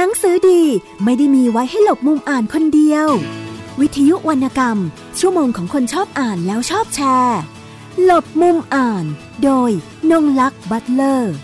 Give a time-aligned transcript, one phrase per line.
[0.00, 0.62] หนังสือดี
[1.04, 3.08] ไม่ได้มีไว้ให้หลบมุมอ่านคนเดียว
[3.80, 4.78] วิทยุวรรณกรรม
[5.18, 7.38] ชั่วโมงของคนชอบอ่านแล้วชอบแชร์
[8.04, 9.04] หลบมุมอ่าน
[9.44, 9.70] โดย
[10.10, 11.34] นงลักษ์บัตเลอร์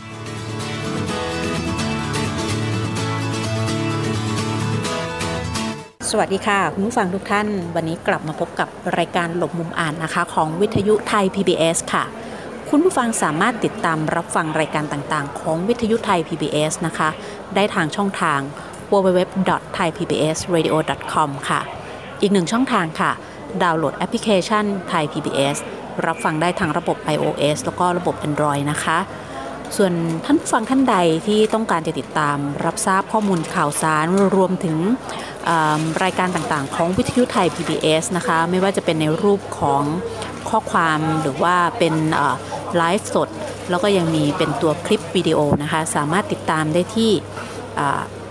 [6.10, 12.04] สวัสดีค่ะ คุณผู้ฟังทุกท่าน วันนี้กลับมาพบกับรายการหลบมุมอ่านนะคะ ของวิทยุไทย PBS ค่ะ
[12.76, 17.08] คุณผู้ฟังสามารถติดตามรับฟังรายการต่างๆ ของวิทยุไทย PBS นะคะ
[17.54, 18.40] ได้ทางช่องทาง
[18.90, 21.60] www.thaipbsradio.com ค่ะ
[22.20, 23.12] อีกหนึ่งช่องทางค่ะ
[23.62, 25.56] ดาวน์โหลดแอปพลิเคชันไทย PBS
[26.06, 28.98] รับฟังได้ทางระบบ iOS แล้วก็ระบบ Android นะคะ
[29.76, 29.92] ส่วน
[30.24, 34.06] ท่านผู้ฟังท่านใดที่ต้องการจะติดตามรับทราบข้อมูลข่าวสาร
[34.36, 34.76] รวมถึง
[36.02, 39.84] รายการต่างๆ ของวิทยุไทย PBS นะคะ ไม่ว่าจะเป็นในรูปของ
[40.50, 41.94] ข้อความหรือว่าเป็น
[42.76, 43.28] ไลฟ์สด
[43.70, 47.10] แล้วก็ยังมีเป็นตัวคลิปวิดีโอนะคะ สามารถติดตามได้ที่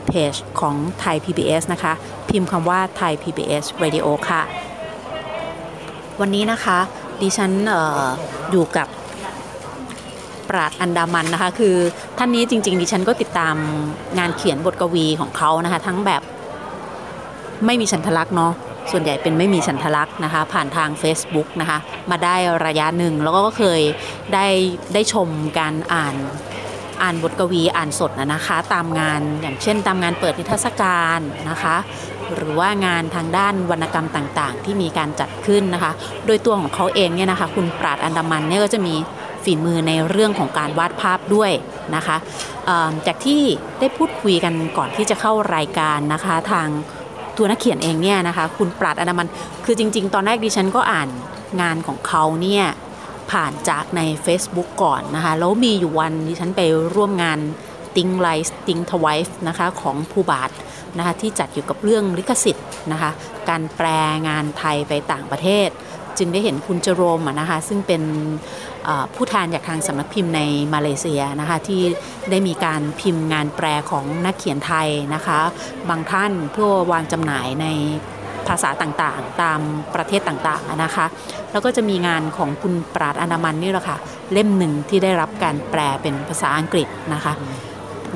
[0.07, 1.93] เพจของไทย PBS นะคะ
[2.29, 4.41] พิมพ์คำว่าไทย PBS Radio ค่ะ
[6.21, 6.79] วันนี้นะคะ
[7.21, 8.05] ดิฉันออ
[8.51, 8.87] อยู่กับ
[10.49, 11.75] ปราดอันดามันนะคะ คือ
[12.17, 13.55] ท่านนี้จริง ๆ ดิฉันก็ติดตาม
[14.19, 16.21] งานเขียนบทกวีของเขานะคะ ทั้งแบบ
[17.65, 18.53] ไม่มีฉันทลักษณ์เนาะ
[18.91, 21.77] ส่วนใหญ่เป็นไม่มีฉันทลักษณ์นะคะ ผ่านทาง Facebook นะคะ
[22.11, 23.81] มาได้ระยะหนึ่งแล้วก็เคย
[24.33, 24.47] ได้
[24.93, 25.27] ได้ชม
[25.59, 26.15] การอ่าน
[27.01, 31.75] อ่านบทกวีอ่านสดนะนะคะ ตามงานอย่างเช่น ตามงานเปิดนิทรรศการนะคะ
[32.35, 35.91] หรือว่างานทางด้านวรรณกรรมต่างๆ ที่มีการจัดขึ้นนะคะ
[36.25, 38.95] โดยตัวของเขาเองเนี่ยนะคะ คุณปราดอันดามันเนี่ยก็จะมี
[39.43, 41.51] ฝีมือในเรื่องของการวาดภาพด้วย
[41.95, 42.17] นะคะ
[43.07, 43.41] จากที่
[43.79, 46.67] ได้พูดคุยกันก่อนที่จะเข้ารายการนะคะทาง
[47.37, 49.27] ตัวนักเขียนเองเนี่ยนะคะ คุณปราดอนามัน
[49.65, 51.09] คือจริง ๆ ตอนแรกดิฉันก็อ่าน
[51.61, 52.65] งานของเขาเนี่ย
[53.31, 56.61] ผ่านจากใน Facebook ก่อนนะคะ แล้วมีอยู่วันดิฉันไป
[56.95, 57.39] ร่วมงาน
[57.95, 60.51] ติงไลส์ติงทวายนะคะของภูบาท
[60.97, 63.11] นะคะที่จัดอยู่กับเรื่องลิขสิทธิ์นะคะ
[63.49, 63.87] การแปล
[64.27, 65.69] งานไทยไปต่างประเทศ
[66.17, 68.01] จึงได้เห็นคุณจโรมนะคะซึ่งเป็น
[69.15, 70.41] ผู้แทนจากทางสำนักพิมพ์ใน
[70.73, 71.81] มาเลเซียนะคะที่
[72.29, 75.39] ได้มีการพิมพ์งานแปลของนักเขียนไทยนะคะ
[75.89, 77.67] บางท่านเพื่อวางจำหน่ายใน
[78.47, 79.59] ภาษาต่างๆ ตาม
[79.95, 81.05] ประเทศต่างๆนะคะ
[81.51, 83.97] แล้วก็จะมีงานของคุณปราดอนามันนี่แหละค่ะ
[84.31, 87.33] เล่มหนึ่งที่ได้รับการแปลเป็นภาษาอังกฤษนะคะ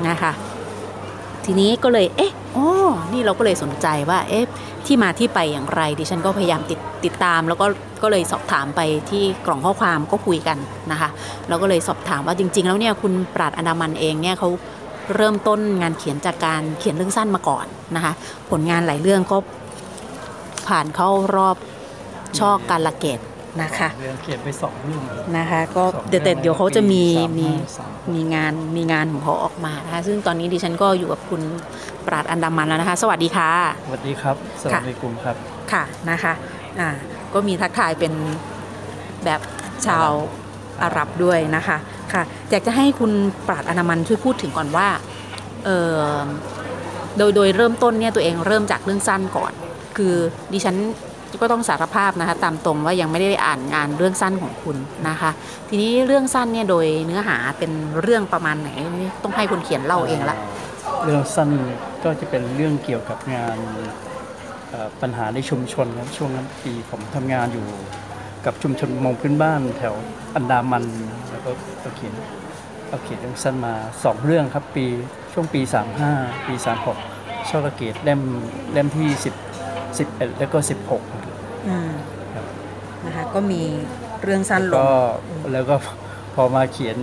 [0.08, 0.32] นะคะ
[1.50, 2.66] ทีนี้ก็เลย เอ๊ะอ๋อ
[3.12, 4.44] นี่เราก็เลยสนใจว่า เอ๊ะ
[4.86, 7.66] ที่มาที่ไปอย่างไร ดิฉันก็พยายามติดติดตาม แล้วก็
[8.02, 10.58] ก็เลยสอบถามไปที่กล่องข้อความก็คุยกัน
[10.90, 11.08] นะคะ
[11.48, 14.48] แล้วก็เลยสอบถามว่าจริง ๆ แล้วเนี่ยคุณปราดอนามันเองเนี่ยเขา
[15.16, 17.66] เริ่มต้นงานเขียนจากการเขียนเรื่องสั้นมาก่อน
[17.96, 18.12] นะคะ
[18.50, 19.38] ผลงานหลายเรื่องก็
[20.68, 21.56] ผ่านเข้ารอบ
[22.38, 23.18] ช่อการละเกต
[23.62, 25.02] นะคะเรื่องเขียนไปสองเรื่อง
[25.38, 31.42] นะคะ ก็สองเดี๋ยวแต่เดี๋ยวเขาจะมีปีมีสามมีงานมีงานของเขาออกมานะคะซึ่งตอนนี้ดิฉันก็อยู่กับคุณ
[32.06, 33.50] ปราดอันดามันแล้วนะคะ สวัสดีค่ะ
[33.86, 35.36] สวัสดีครับสวัสดีกลุ่มครับ
[35.72, 36.32] ค่ะนะคะ
[36.80, 36.88] อ่า
[37.34, 38.12] ก็มีทักทายเป็น
[39.24, 39.40] แบบ
[39.86, 40.08] ชาว
[40.82, 41.76] อาหรับด้วยนะคะ
[42.12, 43.12] ค่ะอยากจะให้คุณ
[43.48, 44.88] ปราดอนามันช่วยพูดถึงก่อนว่า
[45.64, 46.02] เออ
[47.18, 49.52] โดยโดยเริ่มต้นเนี่ยตัวเองเริ่มจากเรื่องสั้นก่อน
[49.96, 50.14] คือ
[50.52, 50.76] ดิฉัน
[51.42, 54.76] ก็ต้องสารภาพนะคะตามตรงว่ายังไม่ได้อ่านงานเรื่องสั้นของคุณ
[55.08, 55.30] นะคะ
[55.68, 57.70] ทีนี้เรื่องสั้นเนี่ยโดยเนื้อหาเป็น
[58.02, 58.70] เรื่องประมาณไหน
[59.22, 60.36] ต้องให้คนเขียนเล่าเองละ
[61.04, 61.50] เรื่องสั้น
[62.04, 63.58] ก็จะเป็นเรื่องเกี่ยวกับงาน
[65.00, 67.66] ปัญหาในชุมชนครับช่วงนั้นปีผมทำงานอยู่
[68.46, 69.94] กับชุมชนประมงพื้นบ้านแถว
[70.34, 70.84] อันดามัน
[71.30, 71.50] แล้วก็
[71.80, 72.14] เอาเขียน
[72.88, 73.74] เอาเขียนเรื่องสั้นมา
[74.04, 74.86] สองเรื่องครับปี
[75.32, 75.60] ช่วงปี
[76.04, 76.54] 35 ปี
[77.02, 78.20] 36ช่อระเกตเล่ม
[78.72, 81.17] เล่มที่ 10 11 แล้วก็ 16ครับอืมครับ
[83.04, 83.62] นะคะก็มี
[84.22, 84.92] เรื่องสั้นลงก็
[85.52, 85.76] แล้วก็
[86.34, 86.98] พอมาเขียน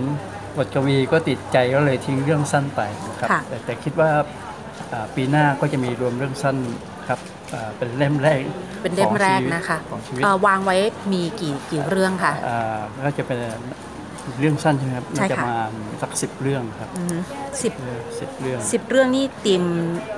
[0.56, 4.10] บทกวีก็ติดใจก็เลยทิ้งเรื่องสั้นไปนะครับค่ะแต่แต่คิดว่า
[4.92, 6.56] อ่าปีหน้าก็จะมีรวมเรื่องสั้น
[7.08, 7.20] ครับ
[7.52, 8.40] อ่าเป็นเล่มแรก
[8.82, 10.76] เป็นเล่มแรกของชีวิตนะคะของชีวิตเอ่อวางไว้
[11.12, 13.38] มีกี่กี่เรื่องค่ะอ่าก็จะเป็น
[14.40, 15.56] เรื่องสั้นใช่ไหมครับใช่น่าจะค่ะมา
[16.02, 17.18] สักสิบเรื่องครับอือฮึ
[17.62, 17.72] สิบ
[18.20, 19.62] สิบเรื่อง สิบเรื่องนี่ธีม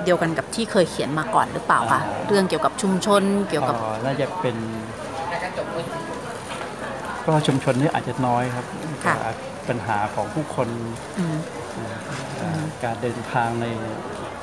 [0.03, 4.55] เดียวกันกับที่เคยเขียนมาก่อนหรือเปล่าคะอ่า เรื่องเกี่ยวกับชุมชนเกี่ยวกับอ๋อน่าจะเป็น
[7.25, 8.65] ก็ชุมชนนี่อาจจะน้อยครับ
[9.05, 9.31] ค่ะ แต่
[9.67, 10.67] ปัญหาของผู้คน
[11.19, 11.37] อืม
[12.41, 13.65] อ่าการเดินทางใน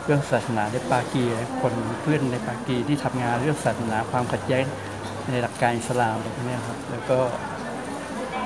[0.05, 1.25] เรื่องศาสนาในปากี
[1.61, 4.65] คนเพื่อนในปากีที่ทำงานเรื่องศาสนาความขัดแย้ง
[5.31, 7.19] ในหลักการอิสลามอะไรพวกเนี้ยครับ แล้วก็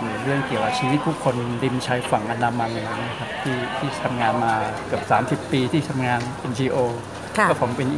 [0.04, 4.52] มีเรื่องเกี่ยวกับชีวิตผู้คนริมชายฝั่งอันดามันอะไรเงี้ยครับที่ที่ทำงานมา
[4.86, 5.02] เกือบ
[5.46, 6.20] 30 ปีที่ทำงาน
[6.50, 6.76] NGO
[7.38, 7.88] ค่ะก็ผมเป็น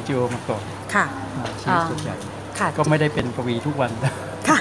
[0.00, 0.62] NGO มาก่อน
[0.94, 1.04] ค่ะ
[1.36, 2.16] อ่าชีวิตส่วนใหญ่
[2.58, 3.90] ค่ะ ก็ไม่ได้เป็นกวีทุกวัน
[4.48, 4.58] ค่ะ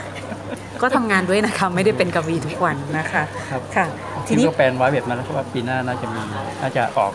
[0.81, 3.85] ก็ทำงานด้วยนะคะ ไม่ได้เป็นกวีทุกวันนะคะครับ ค่ะ
[4.25, 6.21] ททีนี้ ก็แปลนไว้แบบนั้นแล้วว่าปีหน้าน่าจะมี
[6.61, 7.11] น่าจะออก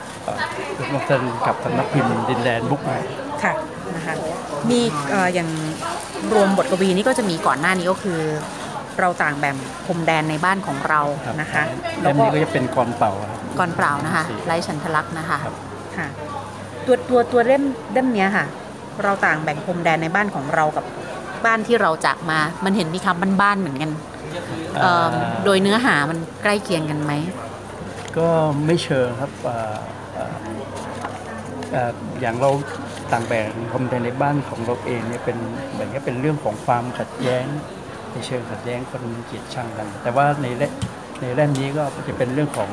[0.93, 2.99] ลงเซ็นกับสำนักพิมพ์ดินแดนบุ๊กใหม่
[3.43, 3.55] ค่ะ
[3.97, 4.15] นะคะ
[4.71, 5.49] มีเอ่ออย่าง
[6.35, 8.21] รวมบทกวีนี่ก็จะมีก่อนหน้านี้ก็คือ
[9.01, 9.57] เราต่างแบ่ง
[9.87, 11.63] พรมแดนในบ้านของเรารับนะคะ
[12.01, 15.55] เล่มนี้ก็จะเป็นกรเป่าครับก่อนเปล่านะคะสี่ไร้ฉันทลักษณ์นะคะครับ
[15.97, 16.07] ค่ะ
[16.87, 17.63] ตัวตัวตัวเล่ม
[17.93, 18.47] เล่มเนี้ยค่ะ
[19.03, 20.85] เราต่างแบ่งพรมแดนในบ้านของเรากับ
[21.45, 23.91] บ้านที่เราจากมา มันเห็นมีคำบ้านๆเหมือนกัน
[24.81, 25.13] เอิ่ม
[25.45, 27.13] โดยเนื้อหามันใกล้เคียงกันไหม
[28.19, 28.29] ก็
[28.67, 29.59] ไม่เชิงครับอ่า
[30.17, 30.27] อ่า
[31.75, 31.91] อ่า
[32.21, 32.51] อย่างเรา
[33.13, 35.37] ต่างแบ่งพรมแดนในบ้านของเราเองเนี่ยเป็น
[35.73, 37.45] เหมือนกับเป็นเรื่องของความขัดแย้ง
[38.15, 40.73] ในเชิงขัดแย้งคนเกลียดชังกัน แต่ว่าในเล่ม
[41.21, 42.69] ในเล่มนี้ก็จะเป็นเรื่องของ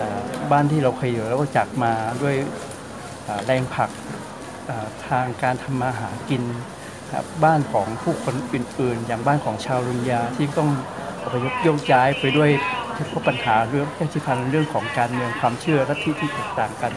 [0.00, 0.20] อา
[0.52, 2.34] บ้านที่เราเคยอยู่แล้วก็จากมาด้วย
[3.28, 3.90] อ่าแรงผลัก
[4.68, 6.42] อ่าทางการทำมาหากิน
[7.14, 10.70] ครับบ้านของผู้คนอื่นๆ อย่างบ้านของชาวรุนยาที่ต้อง
[11.24, 12.50] อพยพโยกย้ายไปด้วย
[12.94, 16.92] ที่พบปัญหาเรื่องแค่ที่พันเรื่องของการเมืองความเชื่อและที่ที่แตกต่างกัน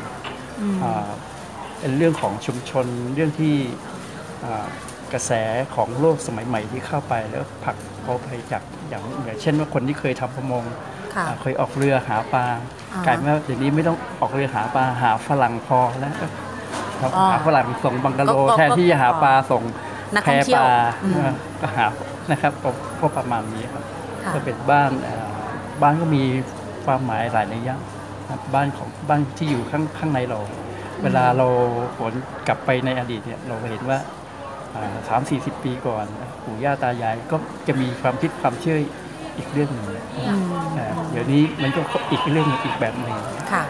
[0.83, 1.09] อ่า
[1.79, 2.85] เป็นเรื่องของชุมชน
[3.15, 3.55] เรื่องที่
[4.45, 4.65] อ่า
[5.13, 5.31] กระแส
[5.75, 10.63] ของโลกสมัยใหม่ที่เข้าไปแล้วผลักเขาไปจากอย่างอย่างเช่นว่าคนที่เคยทำประมง
[11.15, 12.45] ค่ะอ่าเคยออกเรือหาปลา
[12.93, 16.31] อ่ากลายเป็นว่าเดี๋ยวนี้ไม่ต้องออกเรือหาปลาหาฝรั่งพอแล้วครับ
[17.01, 19.63] อ๋อหาฝรั่งส่งบังกะโลก็ก็แทนที่จะหาปลาส่ง
[20.15, 20.69] นักแพท่องเที่ยวปลา
[21.03, 21.29] อืม
[21.61, 21.85] ก็หา
[22.31, 22.69] นะครับก็
[22.99, 23.83] ก็ประมาณนี้ครับ
[24.23, 25.29] ค่ะก็เป็นบ้านเอ่อ
[25.81, 26.23] บ้านก็มี
[26.85, 27.77] ความหมายหลายในยยะ
[28.29, 30.39] ครับบ้านของบ้านที่อยู่ข้างข้างในเรา
[31.03, 31.47] เวลาเรา
[31.97, 32.13] ผล
[32.47, 33.97] กลับไปในอดีตเนี่ยเราก็เห็นว่า
[35.07, 36.05] สามสี่สิบปีก่อน
[36.43, 37.37] ปู่ย่าตายายก็
[37.67, 38.77] จะมีความคิดความเชื่อ
[39.37, 39.85] อีกเรื่องหนึ่ง
[40.17, 40.43] อืม
[40.77, 41.81] อ่าเดี๋ยวนี้มันก็
[42.11, 43.15] อีกเรื่องหนึ่งอีกแบบหนึ่ง
[43.51, 43.63] ค่ะ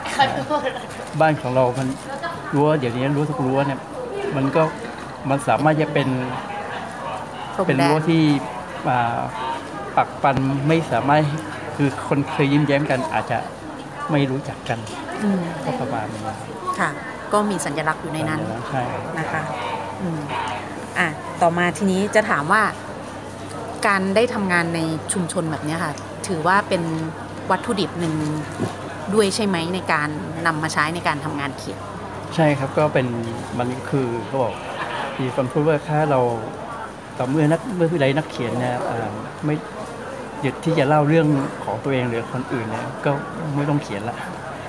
[1.22, 1.88] บ้านของเรามัน
[2.56, 3.80] รั้วเดี๋ยวนี้รั้วทุกรั้วเนี่ย
[4.36, 4.64] มันก็
[5.30, 6.08] มันสามารถจะเป็น
[7.56, 8.24] พรมเป็นแดรั้วนที่
[8.90, 9.20] อ่า
[9.98, 10.36] ปักปัน
[10.68, 11.22] ไม่สามารถ
[11.76, 13.38] คือคนเคยยิ้มแย้มกันอาจจะ
[14.12, 14.80] ไม่รู้จักกัน
[15.24, 16.22] อืมก็ประมาณนี้
[16.80, 16.90] ค่ะ
[17.34, 18.84] ก็มีสัญลักษณ์อยู่ในนั้นใช่
[19.20, 19.42] นะคะ
[20.02, 20.20] อืม
[21.00, 21.10] อะ
[21.42, 22.64] ต่อมาทีนี้จะถามว่า
[23.88, 24.80] การได้ทำงานใน
[25.14, 25.94] ชุมชนแบบนี้ค่ะ
[26.28, 26.82] ถือว่าเป็น
[27.52, 28.16] วัตถุดิบหนึ่ง
[29.14, 30.10] ด้วยใช่ไหมในการ
[30.46, 31.80] นำมาใช้ในการทำงานเขียน
[32.36, 33.08] ใช่ครับก็เป็น
[33.60, 34.54] มันคือเขาบอก
[35.20, 36.20] มีคนพูดว่าถ้าเรา
[37.18, 38.76] ต่อเมื่อนักเมื่อผู้ใดนักเขียนเนี่ย
[39.46, 39.56] ไม่
[40.42, 41.28] หยุดที่จะเล่าเรื่อง
[41.64, 43.12] ของตัวเองหรือคนอื่นเนี่ยก็
[43.56, 44.18] ไม่ต้องเขียนละ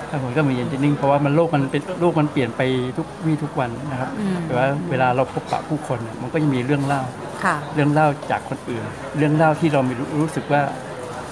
[0.09, 2.61] ถ้าผมก็มีเย็นจินิ่งเพราะว่ามันโลกมันเป็นโลกมันเปลี่ยนไป
[2.97, 7.01] ทุกวี่ทุกวันนะครับอืมแต่ว่าเวลาเราพบปะผู้คนเนี่ยมันก็จะมีเรื่องเล่า
[7.43, 8.83] ค่ะเรื่องเล่าจากคนอื่น
[9.17, 10.61] เรื่องเล่าที่เราไม่รู้รู้สึกว่า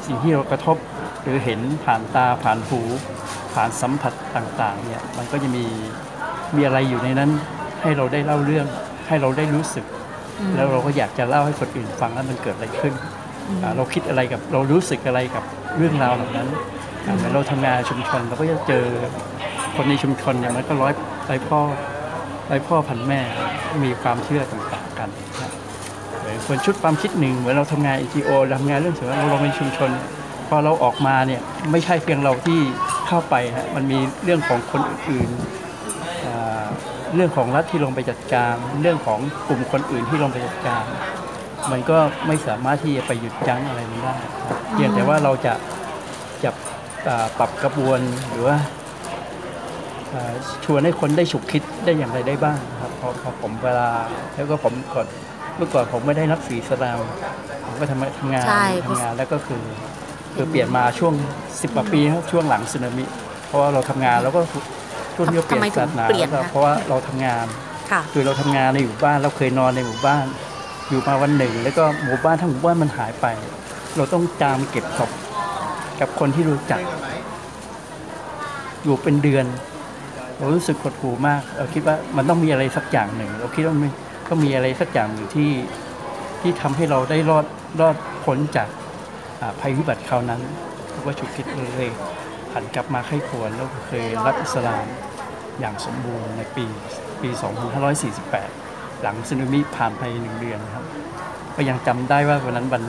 [0.05, 0.77] สิ่งที่เรากระทบ
[1.23, 2.81] หรือเห็นผ่านตาผ่านหู
[3.53, 5.63] ผ่านสัมผัสต่างๆเนี่ยมันก็จะมี
[6.55, 7.29] มีอะไรอยู่ในนั้น
[7.81, 8.65] ให้เราได้เล่าเรื่อง
[9.07, 9.85] ให้เราได้รู้สึก
[10.39, 12.93] อืมแล้วเราก็อยากจะเล่าให้คนอื่นฟังว่ามันเกิดอะไรขึ้น
[13.63, 15.43] อ่าเราคิดอะไรกับเรารู้สึกอะไรกับ
[15.77, 18.85] เรื่องราวเหล่านั้นอ่า เหมือนเราทำงานชุมชนเราก็จะเจอ
[19.75, 20.93] คนในชุมชนเนี่ยมันก็ร้อย
[21.29, 21.59] ร้อยพ่อ
[22.49, 23.21] ร้อยพ่อพันแม่
[23.83, 25.51] มีความเชื่อต่างๆกันนะครับ
[26.43, 28.29] เหมือนชุดความคิดหนึ่งเหมือนเราทำงาน ETO
[28.59, 29.89] ทำงานเรื่องสิ่งแวดล้อมเราเป็นชุมชน
[30.47, 31.41] พอเราออกมาเนี่ย
[31.71, 32.59] ไม่ใช่เพียงเราที่
[33.07, 35.29] เข้าไปฮะมันมีเรื่องของคนอื่น
[37.15, 40.83] เรื่องของรัฐที่ลงไปจัดการ เรื่องของกลุ่มคนอื่นที่ลงไปจัดการ
[41.71, 41.97] มันก็
[42.27, 44.15] ไม่สามารถที่จะไปหยุดยั้งอะไรมันได้
[44.73, 45.53] เพียงแต่ว่าเราจะ
[46.43, 46.74] จะอ่า
[47.37, 47.99] ปรับกระบวน
[48.29, 48.57] หรือว่า
[50.13, 50.33] อ่า
[50.65, 53.89] ชวนให้คนได้ฉุกคิดได้อย่างไรได้บ้างครับเพราะเพราะผมเวลา
[54.35, 55.07] แล้วก็ผมก่อน
[55.57, 56.99] เมื่อก่อนผมไม่ได้นักศีสลาม
[57.65, 59.63] ผมก็ทำทำงานใช่ทำงานแล้วก็คือ
[60.33, 61.13] คือเปลี่ยนมาช่วง
[61.61, 63.05] สิบกว่าปีครับช่วงหลังสึนามิ
[63.47, 64.41] เพราะว่าเราทำงานแล้วก็
[65.15, 67.45] ช่วงที่เราเปลี่ยทำไมนถึศางสนาเปลี่ยนก็คะเพราะว่าเราทำงาน
[67.91, 70.25] ค่ะคือเราทำงานในหมู่บ้านเราเคยนอนในหมู่บ้าน
[70.89, 73.25] อยู่มาวันหนึ่ง แล้วก็หมู่บ้านทั้งหมู่บ้านมันหายไป
[73.95, 75.11] เราต้องจามเก็บศพ
[75.99, 76.81] กับคนที่รู้จัก
[78.83, 79.45] อยู่เป็นเดือน
[80.37, 83.91] เรารู้สึกหดหู่มาก เราคิดว่ามันต้องมีอะไรสักอย่างหนึ่ง เราคิดว่ามัน
[84.29, 85.51] ต้องมีอะไรสักอย่างหนึ่งที่
[86.41, 87.45] ที่ทำให้เราได้รอด
[87.81, 88.67] รอดพ้นจาก
[89.59, 90.41] ภัยพิบัติคราวนั้น
[90.91, 91.87] เราก็ฉุกคิดเลย
[92.53, 94.85] หันกลับมาไข้ควรแล้วเคยรับอิสลาม
[95.59, 96.65] อย่างสมบูรณ์ในปี
[97.21, 97.29] ปี
[98.15, 100.85] 2548 หลังสึนามิผ่านไปหนึ่งเดือนครับ
[101.55, 102.83] ก็ยังจำได้ว่าวันนั้นวัน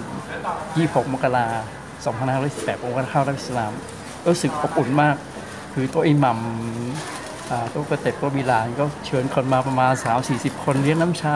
[0.54, 1.46] 26 มกรา
[2.06, 2.16] คม
[2.50, 3.72] 2548ผมก็เข้ารับอิสลาม
[4.26, 5.16] รู้สึกอบอุ่นมาก
[5.74, 6.38] คือตัวอิหมัม
[7.50, 9.92] อ่าตัวกระเต็บตัวบิลานก็เชิญคนมาประมาณ
[10.28, 11.34] 3-40 คนเลี้ยงน้ำชา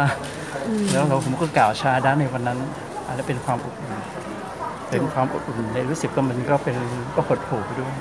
[0.92, 2.58] แล้วเราผมก็กล่าวชาด้านในวันนั้น
[3.06, 3.92] อันนั้นเป็นความอบอุ่น
[4.90, 6.76] เป็นความอบอุ่นในรู้สึกว่ามันก็เป็น
[7.14, 7.92] ก็หดหู่ไปด้วย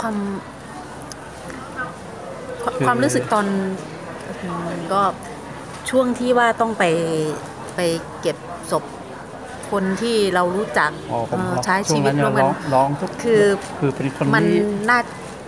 [0.00, 0.16] ความ
[2.78, 3.46] คือความรู้สึกตอน
[4.42, 5.02] อืมก็
[5.90, 6.84] ช่วงที่ว่าต้องไป
[7.74, 7.80] ไป
[8.20, 8.36] เก็บ
[8.70, 8.84] ศพ
[9.72, 13.44] คนที่เรารู้จักอ๋อผมเอ่อร้องใช้ช่วชีงวิตนั้นร่วมร้กัอนงร้องทุกคือ
[13.78, 14.60] คือเป็นคนมันที่
[14.90, 14.98] น่า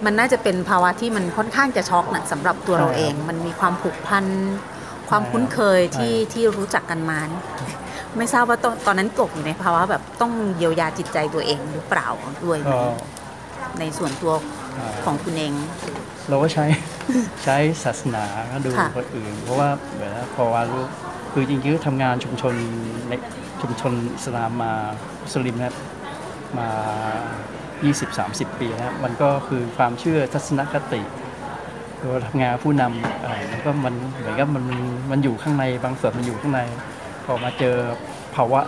[0.04, 4.24] มันน่าจะเป็นภาวะที่มันค่อนข้างจะช็อกนะสำหรับตัวใช่เราเอง มันมีความผูกพัน
[5.10, 7.40] ความใช่คุ้นเคยที่ใช่ที่รู้จักกันมานี่
[8.16, 12.08] ไม่ทราบว่าตอนตอนนั้นตกอยู่ในภาวะแบบต้องเยียวยาจิตใจตัวเองหรือเปล่า
[12.44, 12.80] ด้วยไหมก็
[13.78, 14.32] ในส่วนตัว
[14.78, 15.52] อ่าของคุณเอง
[16.28, 16.64] เราก็ใช้
[17.44, 18.24] ใช้ศาสนา
[18.64, 20.82] ดูค่ะคนอื่น เพราะว่าเหมือนพอว่ารู้
[21.32, 22.54] คือจริงๆก็ทำงานชุมชน
[23.08, 23.12] ใน
[23.60, 24.72] ชุมชนอิสลามมา
[25.22, 25.76] มุสลิมนะครับ
[26.58, 26.68] มา
[27.88, 31.02] 20-30 ปีแล้วมันก็คือความเชื่อทัศนคติ
[31.96, 34.64] เราทำงานผู้นำอะไรมันก็มันเหมือนกับมัน
[35.10, 36.60] มันอยู่ข้างในบางส่วนมันอยู่ข้างใน
[37.24, 37.76] พอมาเจอ
[38.34, 38.60] ภาวะ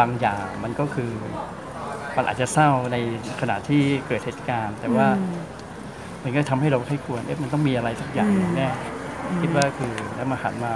[0.00, 1.10] บางอย่างมันก็คือ
[2.16, 2.96] มันอาจจะเศร้าใน
[3.40, 5.42] ขณะที่เกิดเหตุการณ์ แต่ว่าอืม
[6.22, 8.68] มันก็ทำให้เราให้ควรเอ๊ะมันต้องมีอะไรสักอย่างอืม แน่
[9.40, 10.74] คิดว่าคือแล้วมาหันมา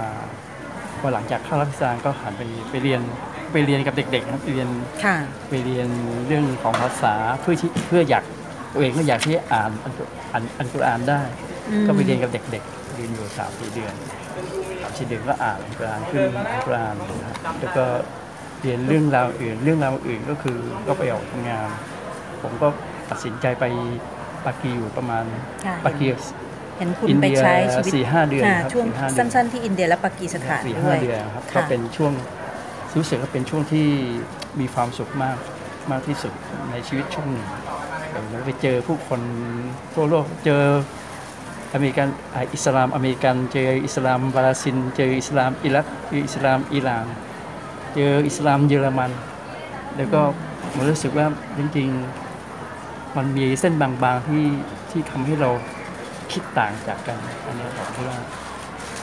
[0.99, 3.01] พอหลังจากเข้ารับราชการก็หันไปไปเรียน
[3.53, 4.67] ไปเรียนกับเด็กๆนะครับไปเรียน
[5.03, 5.17] ค่ะ
[5.49, 5.87] ไปเรียน
[6.27, 8.23] เรื่องของภาษาเพื่อที่เพื่ออยาก
[8.73, 11.21] ตัวเองก็อยากที่จะอ่านอันกุอ่านอันกุรอานได้
[11.69, 13.93] อืมก็ไปเรียนกับเด็กๆเรียนอยู่สามสี่เดือน
[14.81, 17.85] สามสี่เดือนก็อ่านอันกุรอานขึ้นอันกุรอานนะครับแล้วก็
[18.61, 20.57] เรียนเรื่องราวอื่นเรื่องราวอื่นก็คือ
[20.87, 21.67] ก็ไปออกทำงาน
[22.41, 22.67] ผมก็
[23.09, 23.65] ตัดสินใจไป
[24.45, 25.23] ปากีอยู่ประมาณ
[25.65, 26.07] ค่ะปากี
[26.77, 32.13] เห็นคุณอินไปเดียใช้ชีวิตสี่ห้าเดือนค่ะครับช่วงสี่ห้าเดือนสั้นๆที่อินเดียและปากีสถานสี่ด้ห้าวยเดือนครับค่ะก็เป็นช่วง
[32.97, 33.87] รู้สึกว่าเป็นช่วงที่
[34.59, 35.37] มีความสุขมาก
[35.91, 36.33] มากที่สุด
[36.71, 37.47] ในชีวิตช่วงหนึ่ง
[38.29, 39.21] แล้วไปเจอผู้คน
[39.93, 40.63] ทั่วโลกเจอ
[41.73, 42.07] อเมริกัน
[42.53, 47.05] อิสลามอเมริกันเจออิสลามบราซิลเจออิสลามอิรักเจออิสลามอิหร่าน
[47.95, 49.11] เจออิสลามเยอรมัน
[49.97, 50.21] แล้วก็
[50.75, 51.25] มันรู้สึกว่า
[51.57, 54.45] จริงๆมันมีเส้นบางๆที่
[54.91, 55.49] ที่ทำให้เรา
[56.31, 58.19] คิดต่างจากกันอันนี้ผมคิดว่า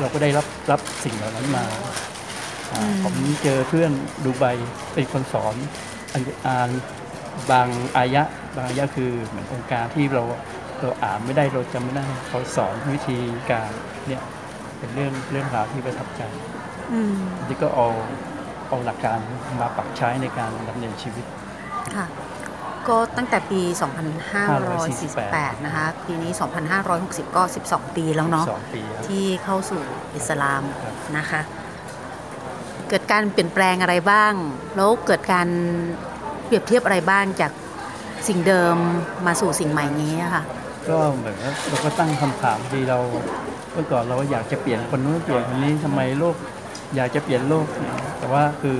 [0.00, 1.64] เราก็ได้รับรับสิ่งเหล่านั้นมา
[3.04, 3.92] ผมเจอเพื่อน
[4.24, 4.44] ดูไบ
[4.94, 5.54] เป็นคนสอน
[6.12, 6.70] อันอ่าน
[7.50, 8.22] บางอายะ
[8.54, 10.22] บางอายะคือเหมือนองค์การที่เรา
[10.80, 13.18] เราอ่านไม่ได้เราจำไม่ได้เขาสอนวิธี
[13.50, 13.70] การ
[14.06, 14.22] เนี่ย
[14.78, 16.22] เป็นเรื่องเรื่องราวที่ประทับใจ
[16.92, 17.14] อืม
[17.46, 17.88] ที่ก็เอา
[18.68, 19.18] เอาหลักการ
[19.60, 21.24] มาปรับใช้ในการดำเนินชีวิต
[21.96, 22.06] ค่ะ
[22.88, 23.80] ก็ตั้งแต่ปี548
[25.58, 26.32] 2548 นะคะ ปีนี้
[26.84, 29.82] 2560 ก็ 12 ปีแล้วเนาะสองปีครับที่เข้าสู่
[30.16, 31.40] อิสลามครับนะคะ
[32.90, 34.32] เกิดการเปลี่ยนแปลงอะไรบ้าง
[34.76, 35.48] แล้วเกิดการ
[36.46, 37.52] เปรียบเทียบอะไรบ้างจาก
[38.28, 38.76] สิ่งเดิม
[39.26, 40.42] มาสู่สิ่งใหม่นี้ค่ะ
[40.88, 41.36] ก็เหมือน
[41.68, 42.98] เราก็ตั้งคำถามที่เรา
[43.72, 46.36] เมื่อก่อนเราอยากจะเปลี่ยนคนนู้นเปลี่ยนคนนี้ทำไมโลก
[46.96, 47.66] อยากจะเปลี่ยนโลก
[48.18, 48.78] แต่ว่าคือ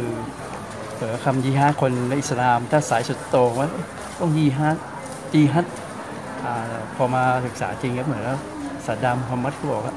[0.94, 3.68] เผอคำยีฮาดคนในอิสลาม ถ้าสายสุดโตว่า
[4.20, 4.76] ต้องยีฮาด
[5.34, 5.66] ยีฮัด
[6.96, 8.38] พอมาศึกษาจริงก็เหมือนแล้ว
[8.86, 9.94] สัดดามมุฮัมมัดก็บอกว่า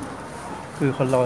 [0.78, 1.20] คือคนเรา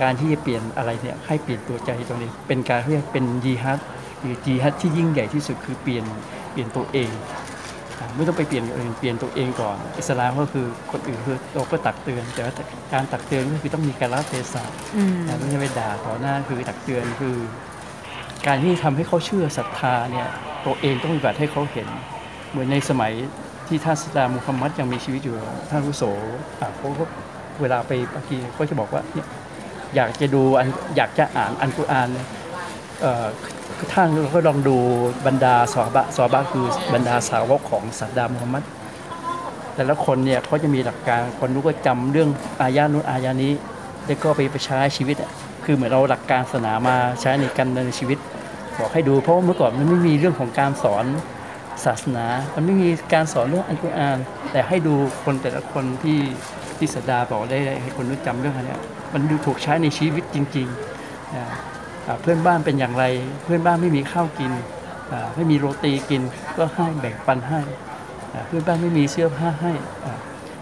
[0.00, 3.78] การที่จะเปลี่ยนอะไรเนี่ยให้เปลี่ยนตัวใจตรงนี้ เป็นการเรียกเป็นยีฮัด
[4.20, 6.04] หรือยีฮัดที่ยิ่งใหญ่ที่สุดคือเปลี่ยน
[6.52, 7.10] เปลี่ยนตัวเอง
[7.98, 12.52] อ่าไม่ต้องไปเปลี่ยนคนอื่นเปลี่ยนตัวเองก่อน อิสลามก็คือคนอื่นคือเราก็ตักเตือน แต่ว่า
[12.92, 14.64] การตักเตือนก็คือต้องมีการละเทศะ
[14.96, 17.36] อืมแต่ไม่ใช่ไปด่าต่อหน้าคือตักเตือนคือ
[18.46, 20.28] การที่ทำให้เขาเชื่อศรัทธาเนี่ย
[20.66, 21.88] ตัวเองต้องปฏิบัติให้เขาเห็น
[22.50, 23.12] เหมือนในสมัย
[23.68, 25.34] ที่ท่านสลามมุฮัมมัดยังมีชีวิตอยู่
[25.70, 26.04] ท่านรุโส
[26.60, 27.04] อะเขาก็
[27.60, 29.26] เวลาไปปากีก็จะบอกว่าเนี่ย
[29.94, 32.08] อยากจะดูอันอยากจะอ่านอันกุรอาน
[33.00, 33.26] เอ่อ
[33.92, 34.76] ท่านก็ลองดู
[35.26, 38.64] บรรดาสวาบะสวาบะคือบรรดาสาวกของสัดดามุฮัมมัด
[39.74, 42.28] แต่ละคนเนี่ยเขาจะมีหลักการคนรู้ก็จำเรื่อง
[42.60, 43.52] อายานุนอายานี้
[44.06, 45.16] แล้วก็ไปไปใช้ชีวิต
[45.64, 48.18] คือเหมือนเราหลักการศาสนามาใช้ในการดำเนินชีวิต
[48.78, 51.04] บอกให้ดูเพราะว่าเมื่อก่อนมันไม่มีเรื่องของการสอน
[51.84, 54.18] ศาสนา มันไม่มีการสอนเรื่องอัลกุรอาน
[54.52, 56.18] แต่ให้ดูคนแต่ละคนที่
[56.76, 58.80] ที่ศาสดาบอกได้ให้คนรู้จำเรื่องอันเนี้ย
[59.16, 61.44] มันดูถูกใช้ในชีวิตจริงๆอ่า
[62.06, 63.04] อ่าเพื่อนบ้านเป็นอย่างไร
[63.44, 64.52] เพื่อนบ้านไม่มีข้าวกิน
[65.12, 66.22] อ่าไม่มีโรตีกิน
[66.56, 67.60] ก็ให้แบ่งปันให้
[68.34, 69.72] อ่าเพื่อนบ้านไม่มีเสื้อผ้าให้
[70.04, 70.18] อ่า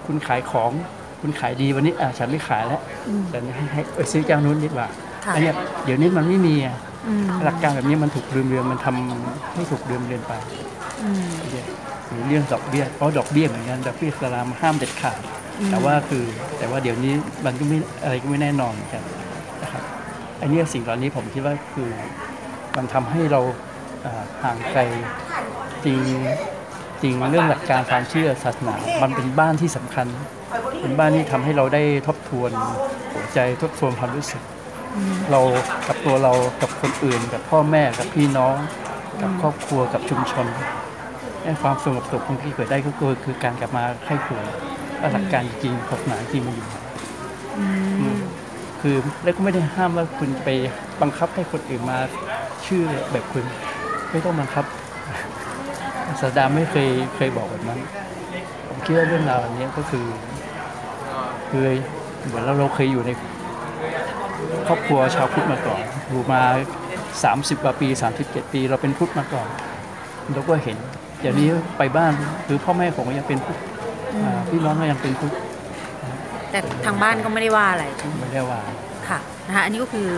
[0.07, 0.73] คุณขายของ
[1.21, 2.81] คุณขายดีวันนี้อ่าฉันไม่ขายแล้ว
[3.33, 4.87] ฉันให้ให้เอ้ยซื้อเจ้านู้นดีกว่า
[5.25, 10.33] ค่ะอันเนี้ยเดี๋ยวนี้มันไม่มีอะอืมหลักการแบบนี้มันถูกลืมเรือนมันทำให้ถูกลืมเรือนไป
[11.03, 11.67] อืมเนี่ย
[12.09, 15.19] หรือเรื่องดอกเบี้ยเพราะดอกเบี้ยเหมือนกันดอกเบี้ยอิสลามห้ามเด็ดขาด
[15.71, 16.25] แต่ว่าคือ
[16.59, 17.15] แต่ว่าเดี๋ยวนี้
[17.47, 19.03] มันก็ไม่อะไรก็ไม่แน่นอนเหมือนกัน
[19.63, 19.83] นะครับ
[20.41, 21.89] อันเนี้ยสิ่งเหล่านี้ผมคิดว่าคือ
[22.77, 23.41] มันทำให้เรา
[24.05, 24.83] อ่าห่างไกล
[25.85, 25.99] จริง
[27.03, 30.07] จริงเรื่องหลักการความเชื่อศาสนา มันเป็นบ้านที่สำคัญ
[30.81, 32.51] เป็นบ้านที่ทำให้เราได้ทบทวน
[33.13, 34.43] หัวใจทบทวนความรู้สึก
[35.31, 35.41] เรา
[35.89, 38.57] กับตัวเรากับคนอื่น กับพ่อแม่กับพี่น้อง
[39.21, 40.47] กับครอบครัวกับชุมชน
[41.43, 44.45] ให้ความสงบสุขที่เกิดได้ก็คือคือการกลับมาไข้ครวญ
[45.05, 46.75] ว่าหลักการจริงศาสนาจริงมันอยู่ไหน
[47.59, 48.17] อืม
[48.81, 50.49] คือแล้วก็ไม่ได้ห้ามว่าคุณไป
[51.03, 51.99] บังคับให้คนอื่นมา
[52.67, 52.83] ชื่อ
[53.13, 53.45] แบบคุณ
[54.11, 54.65] ไม่ต้องบังคับ
[56.21, 57.81] ศาสดาไม่เคยเคยบอกแบบนั้น
[58.69, 60.07] ผมคิดว่าเรื่องราวอันนี้ก็คือ
[61.51, 61.67] คือ
[62.27, 63.11] เหมือนเราเราเคยอยู่ใน
[64.67, 66.43] ครอบครัวชาวพุทธมาก่อนอยู่มา
[67.03, 67.89] 30กว่าปี
[68.21, 69.49] 37 ปี เราเป็นพุทธมาก่อน
[70.35, 70.77] เราก็เห็น
[71.21, 72.13] เดี๋ยวนี้ไปบ้าน
[72.45, 73.74] หรือพ่อแม่ผมก็ยังเป็นพุทธอ่า
[74.49, 75.33] พี่น้องก็ยังเป็นพุทธ
[76.51, 78.61] แต่ทางบ้านก็ไม่ได้ว่าอะไรใช่ไหมไม่ได้ว่า
[79.09, 80.09] ค่ะนะคะอันนี้ก็คือ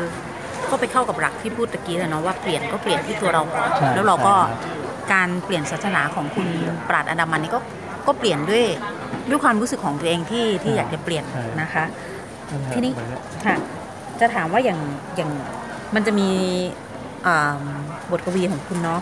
[0.71, 6.49] ก็ไปเข้ากับหลักที่พูดตะกี้เลยเนาะว่าเปลี่ยนก็เปลี่ยนที่ตัวเราก่อนใช่แล้วเราก็ใช่ครับการเปลี่ยนศาสนาของคุณ
[6.89, 7.61] ปราดอันดามันนี่ก็
[8.07, 8.65] ก็เปลี่ยนด้วย
[9.31, 11.25] ด้วยความรู้สึกของตัวเองที่ที่อยากจะเปลี่ยน
[11.61, 11.85] นะคะ
[12.75, 13.57] ทีนี้เหมือกับค่ะ
[14.21, 14.79] จะถามว่าอย่าง
[15.17, 15.31] อย่าง
[15.95, 16.31] มันจะมี
[17.27, 17.57] อ่า
[18.11, 19.01] บทกวีของคุณเนาะ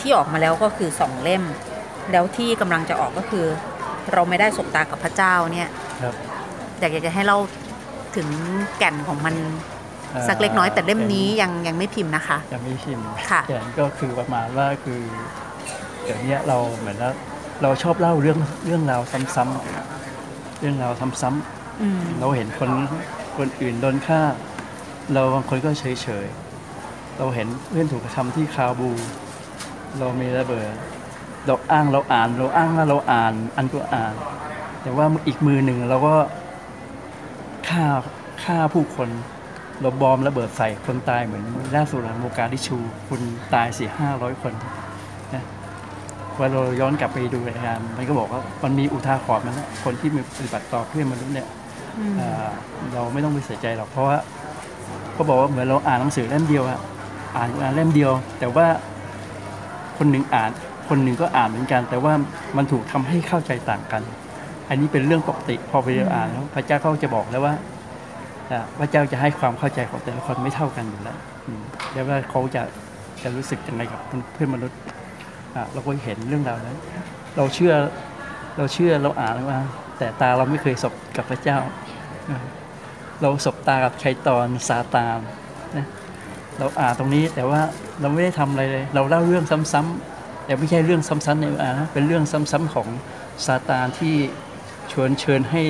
[0.00, 1.42] ที่ออกมาแล้วก็คือสองเล่ม
[2.12, 3.46] แล้วที่กำลังจะออกก็คือ
[4.12, 5.68] เราไม่ได้สบตากับพระเจ้าเนี่ย
[6.02, 6.14] ครับ
[6.80, 7.38] อยากจะให้เล่า
[8.16, 8.28] ถึง
[8.78, 9.34] แก่นของมัน
[10.14, 15.00] อ่าสักเล็กน้อยแต่เล่มนี้ยังยังไม่พิมพ์นะคะ ยังไม่ชิมค่ะแต่ก็คือประมาณว่าคือ
[16.02, 17.10] เดี๋ยวนี้เราเหมือนว่า
[17.62, 19.00] เราชอบเล่าเรื่องเรื่องราว
[19.34, 22.70] ซ้ำๆเรื่องราวซ้ำๆอืมเราเห็นคน
[23.36, 24.20] คนอื่นโดนฆ่า
[25.12, 28.90] เราบางคนก็เฉยเฉยๆเราเห็นเพื่อนถูกกระทำที่คาบู
[29.98, 30.68] เรามีระเบิด
[31.46, 34.14] เราอ้างเราอ่านเราอ้างว่าเราอ่าน อันก็อ่าน
[34.82, 36.14] แต่ว่าอีกมือหนึ่งเราก็
[37.68, 37.84] ฆ่า
[38.44, 39.08] ฆ่าผู้คน
[39.82, 41.44] เราบอมระเบิดใส่คนตายเหมือน
[41.76, 42.76] ล่าสุดโมกาดิชู
[43.08, 43.20] คุณ
[43.54, 44.52] ตายสี่ห้าร้อยคน
[45.34, 45.44] นะ
[46.38, 51.48] ว่าเราย้อนกลับไปดูรายการมันก็บอกว่ามันมีอุทาหรณ์มันนะคนที่มีปฏิบัติต่อเพื่อนมนุษย์เนี่ย
[51.98, 52.48] อืมอ่า
[52.92, 54.16] เราไม่ต้องไปเสียใจหรอกเพราะว่า
[55.12, 56.78] เขาบอกว่าเหมือนเราอ่านหนังสือเล่มเดียวอะ
[57.36, 58.66] อ่านอ่านเล่มเดียว แต่ว่า
[59.98, 60.50] คนหนึ่งอ่าน
[60.88, 62.12] คนหนึ่งก็อ่านเหมือนกัน แต่ว่า
[62.56, 64.02] มันถูกทำให้เข้าใจต่างกัน
[64.68, 67.54] อันนี้เป็นเรื่องปกติพอไปอ่านแล้วพระเจ้าเขาจะบอกแล้วว่า
[68.50, 71.62] อ่าพระเจ้าจะให้ความเข้าใจของแต่ละคนไม่เท่ากันอยู่แล้วอืม
[71.92, 72.62] แล้วว่าเขาจะ
[73.22, 74.00] จะรู้สึกยังไงกับ
[74.32, 74.78] เพื่อนมนุษย์
[75.54, 76.78] อะเราก็เห็นเรื่องราวนั้น
[77.36, 77.74] เราเชื่อ
[78.56, 79.58] เราเชื่อเราอ่านว่า
[79.98, 81.58] แต่ตาเราไม่เคยสบกับพระเจ้า
[83.22, 85.18] เราสบตากับชัยตอนซาตาน
[85.76, 85.86] นะ
[86.58, 87.60] เราอ่านตรงนี้แต่ว่า
[88.00, 90.15] เราไม่ได้ทำอะไรเลย เราเล่าเรื่องซ้ำๆ
[90.46, 92.88] แต่ไม่ใช่เรื่องซ้ำๆในอ่านนะเป็นเรื่องซ้ำๆของ
[93.46, 94.14] ซาตานที่
[94.92, 95.62] ชวนเชิญให้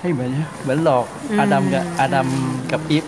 [0.00, 2.28] ให้เหมือนเหมือนหลอกอืมอาดัมกับอาดัม
[2.72, 3.04] กับอีฟ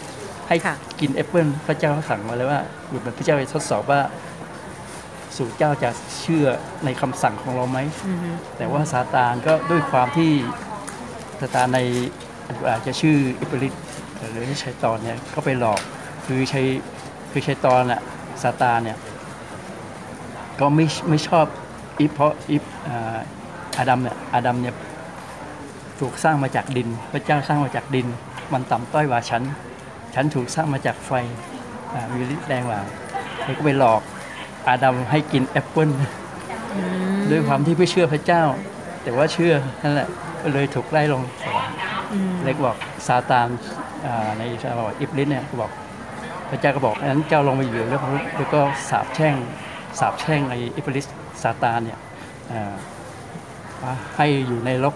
[0.49, 4.01] ให้ค่ะกินแอปเปิลพระเจ้าสั่งมาเลยว่าเหมือนพระเจ้าจะทดสอบว่า
[5.37, 5.90] สู่เจ้าจะ
[6.21, 6.47] เชื่อ
[6.85, 8.19] ในคำสั่งของเราไหมอืม
[8.57, 10.31] แต่ว่าซาตานก็ด้วยความที่
[11.40, 11.79] ซาตานใน
[12.71, 13.75] อาจจะชื่ออิปริต
[14.31, 15.81] หรือชัยตอนเนี่ยก็ไปหลอก
[16.27, 16.66] คือชัย
[17.31, 18.01] คือชัยตอนอะ
[18.42, 18.97] ซาตานเนี่ย
[20.61, 21.47] ก็ไม่ไม่ชอบ
[22.01, 23.19] อิฟเพราะอิฟอ่า
[23.79, 24.75] อาดัมเนี่ยอาดัมเนี่ย
[26.01, 28.07] ถูกสร้างมาจากดิน พระเจ้าสร้างมาจากดิน
[28.53, 29.42] มันต่ำต้อยกว่าฉัน
[30.14, 31.11] ฉันถูกสร้างมาจากไฟ
[31.92, 32.81] อ่ามีฤทธิ์แรงกว่า
[33.42, 34.01] เลยก็ไปหลอก
[34.69, 35.90] อาดัมให้กินแอปเปิ้ล
[36.75, 36.81] อื
[37.16, 38.42] มด้วยความที่ไม่เชื่อพระเจ้า
[39.03, 40.09] แต่ว่าเชื่อนั่นแหละ
[40.42, 41.77] ก็เลยถูกไล่ลงสวรรค์
[42.12, 43.49] อืมเล็กบอกซาตาน
[44.07, 45.71] อ่าในอิสราเอลบอกอิบลิสเนี่ยก็บอก
[46.51, 48.01] พระเจ้าก็บอกงั้นเจ้าลงไปอยู่แล้ว
[48.37, 49.35] แล้วก็สาบแช่ง
[49.98, 51.06] สาบแช่งไอ้อิบลิส
[51.42, 51.98] ซาตานเนี่ย
[52.52, 52.74] อ่า
[53.82, 54.94] ว่าให้อยู่ในรก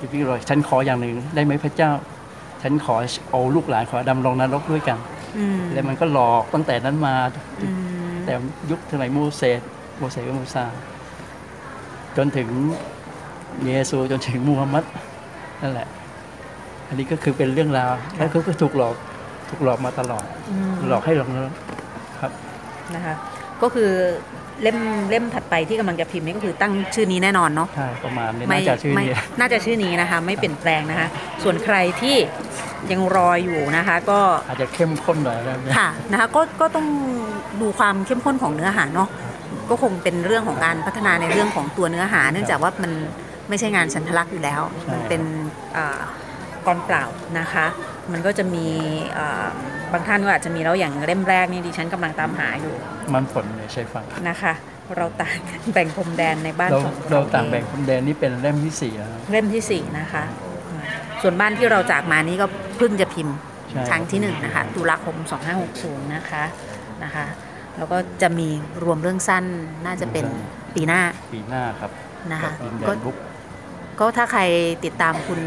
[0.00, 1.90] อิบลิสบอกฉันขออย่างหนึ่งได้ไหมพระเจ้า
[2.62, 2.94] ฉันขอ
[3.30, 4.98] เอาลูกหลานขอดำลงนรกด้วยกัน
[5.38, 7.14] อืมแล้วมันก็หลอกตั้งแต่นั้นมา
[7.60, 7.68] อื
[8.12, 8.32] มแต่
[8.70, 9.60] ยุคสมัยโมเสส
[9.98, 10.64] โมเสสกับมูซา
[12.16, 12.48] จนถึง
[13.66, 14.84] เยซูจนถึงมูฮัมมัด
[15.62, 15.88] นั่นแหละ
[16.88, 18.94] อันนี้ก็คือเป็นเรื่องราว แล้วเขาก็ถูกหลอก
[19.48, 21.44] ถูกหลอกมาตลอดอืมหลอกให้หลงแล้ว
[22.20, 22.32] ครับ
[22.94, 23.14] นะคะ
[23.62, 23.90] ก็คือ
[24.62, 24.78] เล่ม
[25.10, 31.08] เล่มถัดไปที่กำลังจะพิมพ์นี่ก็คือตั้งชื่อนี้แน่นอนเนาะใช่ประมาณนี้ไม่น่าจะชื่อไม่นี้น่าจะชื่อนี้นะคะ ไม่เปลี่ยนแปลงนะคะ
[31.42, 32.16] ส่วนใครที่
[32.92, 36.86] ยังรออยู่นะคะ ก็อาจจะเข้มข้นหน่อยแล้วเนี่ยค่ะนะคะก็ก็ต้อง
[37.60, 39.08] ดูความเข้มข้นของเนื้อหาเนาะ
[39.70, 42.92] ก็คงเป็นเรื่องของการพัฒนาในเรื่องของตัวเนื้อหา เนื่องจากว่ามัน
[43.48, 44.60] ไม่ใช่งานฉันทลักษณ์อยู่แล้ว
[44.92, 45.22] มันเป็น
[45.76, 46.00] อ่า
[46.66, 47.04] กรเปล่า
[47.38, 47.66] นะคะ
[48.12, 48.66] มันก็จะมี
[49.18, 49.46] อ่า
[49.92, 52.74] บางท่านก็อาจจะมีแล้วอย่างเล่มแรกนี่ดิฉันกำลังตามหาอยู่
[53.14, 54.54] มันฝนเนี่ยใช่ฟังนะคะ
[54.96, 60.24] เราต่างกันแบ่งพรมแดนในบ้านเราของเราเอต่างแบ่งพรมแดนนี่เป็นเล่มที่สี่แล้วเล่มที่สี่นะคะ
[60.68, 60.82] อืม
[61.22, 63.36] ส่วนบ้านที่เราจากมานี่ก็เพิ่งจะพิมพ์
[63.70, 65.16] ใช่ครั้งที่หนึ่งนะคะตุลาคม
[65.64, 66.44] 2560 นะคะ
[67.04, 67.26] นะคะ
[67.76, 68.48] แล้วก็จะมี
[68.84, 69.44] รวมเรื่องสั้น
[69.86, 70.24] น่าจะเป็น
[70.74, 71.02] ปีหน้า
[71.34, 71.90] ปีหน้าครับ
[72.32, 73.16] นะคะดินแดก็นบุ๊ก
[74.00, 74.42] ก็ถ้าใคร
[74.84, 75.40] ติดตามคุณ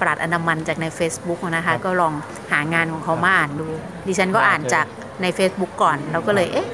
[0.00, 2.12] ปราดอนามันจากใน Facebook นะครัคะบก็ลอง
[2.52, 3.66] หางานของเขามาอ่านดู
[4.06, 4.86] ดิฉันก็อ่านจาก
[5.22, 6.68] ใน Facebook ก่อน แล้วก็เลยเอ๊ะ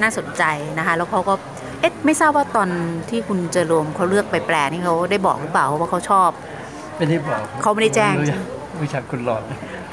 [0.00, 0.42] น่าสนใจ
[0.78, 1.34] นะคะ แล้วเขาก็
[1.80, 2.68] เอ๊ะไม่ทราบว่าตอน
[3.10, 6.30] ที่คุณเจอโรมเขาเลือกไปแปลนี่เขาได้บอกหรือเปล่าว่าเขาชอบ
[6.96, 8.40] ไม่ได้บอกเขาไม่ได้แจ้งรู้จัก
[8.80, 9.42] รู้จักคุณหลอด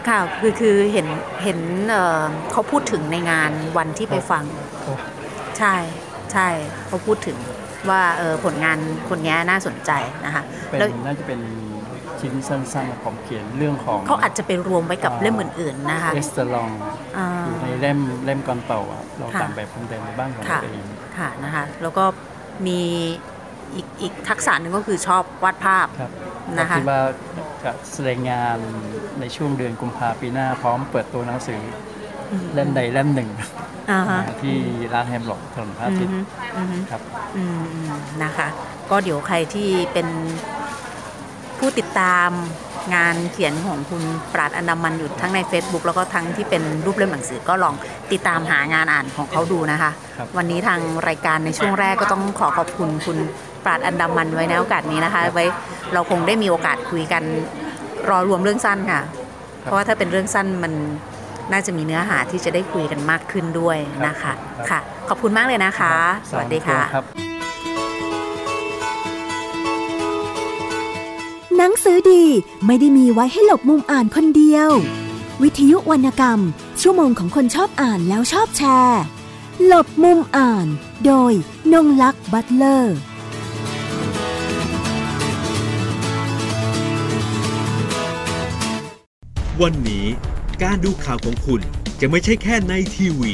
[0.07, 1.07] ค่ะคือคือเห็น
[1.43, 4.43] เห็นเอ่อเขาพูดถึงในงานวันที่ไปฟัง
[4.81, 4.93] โอ้
[5.57, 5.75] ใช่
[6.33, 6.47] ใช่
[6.87, 7.37] เขาพูดถึง
[7.89, 8.77] ว่าเออผลงาน
[9.09, 9.91] คนนี้น่าสนใจ
[10.25, 11.39] นะคะเป็นแล้วน่าจะเป็น
[12.23, 16.69] ชิ้นสั้นๆผมเขียนเรื่องของเขาอาจจะไปรวมไว้กับเล่มอื่นๆนะคะเอสเตอลอง
[17.17, 20.85] อ่าอยู่ในเล่มเล่มก่อนเต่าอะเราค่ะตามแบบเพิ่มเติมในบ้านของค่ะเราเอง
[21.17, 22.03] ค่ะนะคะแล้วก็
[22.67, 22.79] มี
[23.75, 26.11] อีกอีกทักษะหนึ่งก็คือชอบวาดภาพครับ
[26.57, 27.01] นะคะคิดว่า
[27.63, 28.57] จะแสดงงาน
[29.19, 31.61] ในช่วงเดือนกุมภาปีหน้าพร้อมเปิดตัวหนังสือ
[32.31, 33.29] อเล่มใดเล่มหนึ่ง
[33.91, 34.55] อ่าฮะที่
[34.93, 36.13] ร้านแฮมหลอกถนนพระอาทิตย์
[36.57, 37.01] อือฮึครับ
[37.35, 38.47] อืมอืมนะคะ
[38.91, 40.07] ก็เดี๋ยวใครที่เป็น
[41.63, 42.29] ผู้ติดตาม
[42.95, 47.73] งานเขียนของคุณปราดอันดามันอยู่ทั้งใน Facebook แล้วก็ทั้งที่เป็นรูปเล่มหนังสือก็ลอง
[48.11, 53.17] ติดตามหางานอ่านของเขาดูนะคะครับวันนี้ทางรายการในช่วงแรกก็ต้องขอขอบคุณคุณ
[53.65, 55.45] ปราดอันดามันไว้ในโอกาสนี้นะคะ ไว้
[55.93, 57.23] เราคงได้มีโอกาสคุยกัน
[58.09, 59.01] รอรวมเรื่องสั้นค่ะ
[59.61, 60.73] เพราะว่าถ้าเป็นเรื่องสั้นมัน
[61.51, 64.33] น่าจะมีเนื้อหาที่จะได้คุยกันมากขึ้นด้วยนะคะ
[64.69, 65.93] ค่ะ ขอบคุณมากเลยนะคะ
[66.29, 66.81] สวัสดีค่ะ
[71.57, 72.25] หนังสือดี
[72.65, 74.69] ไม่ได้มีไว้ให้หลบมุมอ่านคนเดียว
[75.41, 76.39] วิทยุวรรณกรรม
[76.81, 79.01] ชั่วโมงของคนชอบอ่านแล้วชอบแชร์
[79.65, 80.67] หลบมุมอ่าน
[81.05, 81.33] โดย
[81.73, 82.97] นงลักษ์บัตเลอร์
[89.61, 90.05] วันนี้
[90.63, 91.61] การดูข่าวของคุณ
[91.99, 93.33] จะไม่ใช่แค่ในทีวี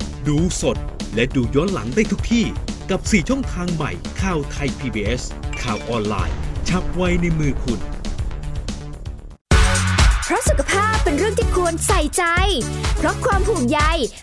[0.27, 0.77] ดูสด
[1.15, 2.45] และดูย้อนหลังได้ทุกที่
[2.89, 5.21] กับ 4 ช่องทางใหม่ข่าวไทย PBS
[5.61, 6.35] ข่าวออนไลน์
[6.69, 7.79] ชับไว้ในมือคุณ
[10.25, 12.23] เพราะสุขภาพเป็นเรื่องที่ควรใส่ใจ
[12.97, 13.79] เพราะความห่วงใย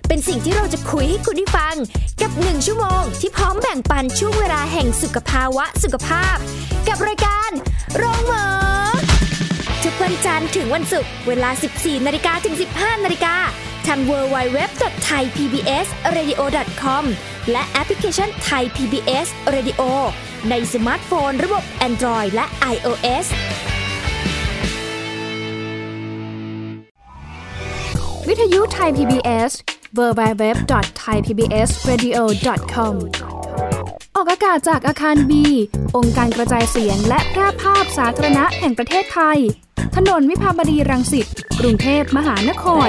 [0.08, 1.76] เป็นสิ่งที่เราจะคุยให้คุณได้ฟัง
[2.22, 6.36] กับหนึ่งชั่วโมงที่พร้อมแบ่งปันช่วงเวลาแห่งสุขภาวะสุขภาพ
[6.88, 7.50] กับรายการ
[7.96, 8.46] โรงหมอ
[9.84, 13.34] ทุกวันจันทร์ถึงวันศุกร์เวลา 14นาฬิกาถึง 15นาฬิกา
[13.88, 17.04] ทาง www.thaipbsradio.com
[17.52, 19.82] และแอปพลิเคชัน Thai PBS Radio
[20.50, 23.26] ในสมาร์ทโฟน ระบบ Android และ iOS
[28.28, 29.50] วิทยุไทย PBS
[29.98, 32.94] www.thaipbsradio.com
[34.16, 35.44] ออกอากาศจากอาคารบี
[35.96, 39.38] องค์การกระจายเสียงและแพร่ภาพสาธารณะแห่งประเทศไทย
[39.96, 41.26] ถนนวิภาวดีรังสิต
[41.60, 42.88] กรุงเทพมหานคร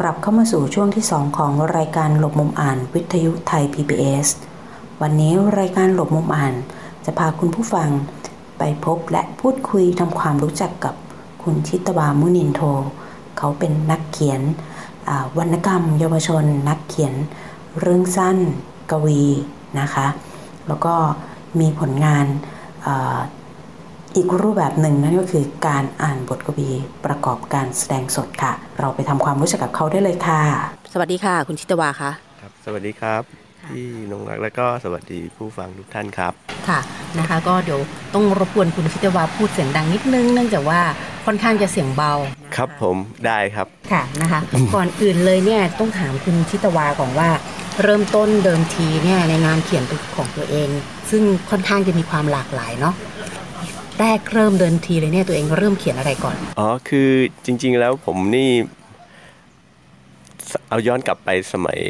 [0.00, 4.28] กลับเข้ามาสู่ช่วงที่ 2 ของรายการหลบมุมอ่านวิทยุไทย PBS
[5.00, 6.54] วันนี้รายการหลบมุมอ่าน
[7.04, 7.88] จะพาคุณผู้ฟัง
[8.58, 10.94] ไปพบและพูดคุยทำความรู้จักกับ
[11.42, 12.60] คุณชิตวามุนินโท
[13.38, 14.40] เขาเป็นนักเขียน
[15.38, 17.14] วรรณกรรมเยาวชน นักเขียน
[17.80, 18.38] เรื่องสั้น
[18.90, 19.22] กวี
[19.80, 20.06] นะคะ
[20.68, 20.94] แล้วก็
[21.60, 22.26] มีผลงาน
[24.14, 26.70] อ่าอีกรูปแบบหนึ่งนั่นก็คือการอ่านบทกวี
[27.06, 30.42] ประกอบการแสดงสดค่ะ เราไปทำความรู้จักกับเขาได้เลยค่ะ
[30.92, 33.22] สวัสดีค่ะ คุณชิตวาคะครับ สวัสดีครับ
[33.70, 36.32] พี่นงรักและก็สวัสดีผู้ฟังทุกท่านครับ
[36.68, 36.80] ค่ะ
[37.18, 37.80] นะคะก็เดี๋ยว
[38.14, 40.80] ต้องรบกวนคุณชิตวาพูดเสียงดังนิดนึง เนื่องจากว่า
[41.26, 42.12] ค่อนข้างจะเสียงเบา
[42.56, 42.96] ครับผม
[43.26, 44.40] ได้ครับค่ะนะคะ
[44.74, 47.28] ก่อนอื่นเลยเนี่ยต้องถามคุณชิตวาก่อนว่า
[47.82, 49.84] เริ่มต้นเดิมทีเนี่ยในงานเขียน
[50.16, 50.68] ของตัวเอง
[51.10, 52.94] ซึ่งค่อนข้างจะมีความหลากหลายเนาะ
[54.00, 57.08] แรกเริ่มเดินทีเลยเนี่ยตัวเองเริ่มเขียนอะไรก่อน อ๋อ คือ
[57.44, 58.50] จริง ๆ แล้วผมนี่
[60.50, 61.80] สเอาย้อนกลับไปสมัย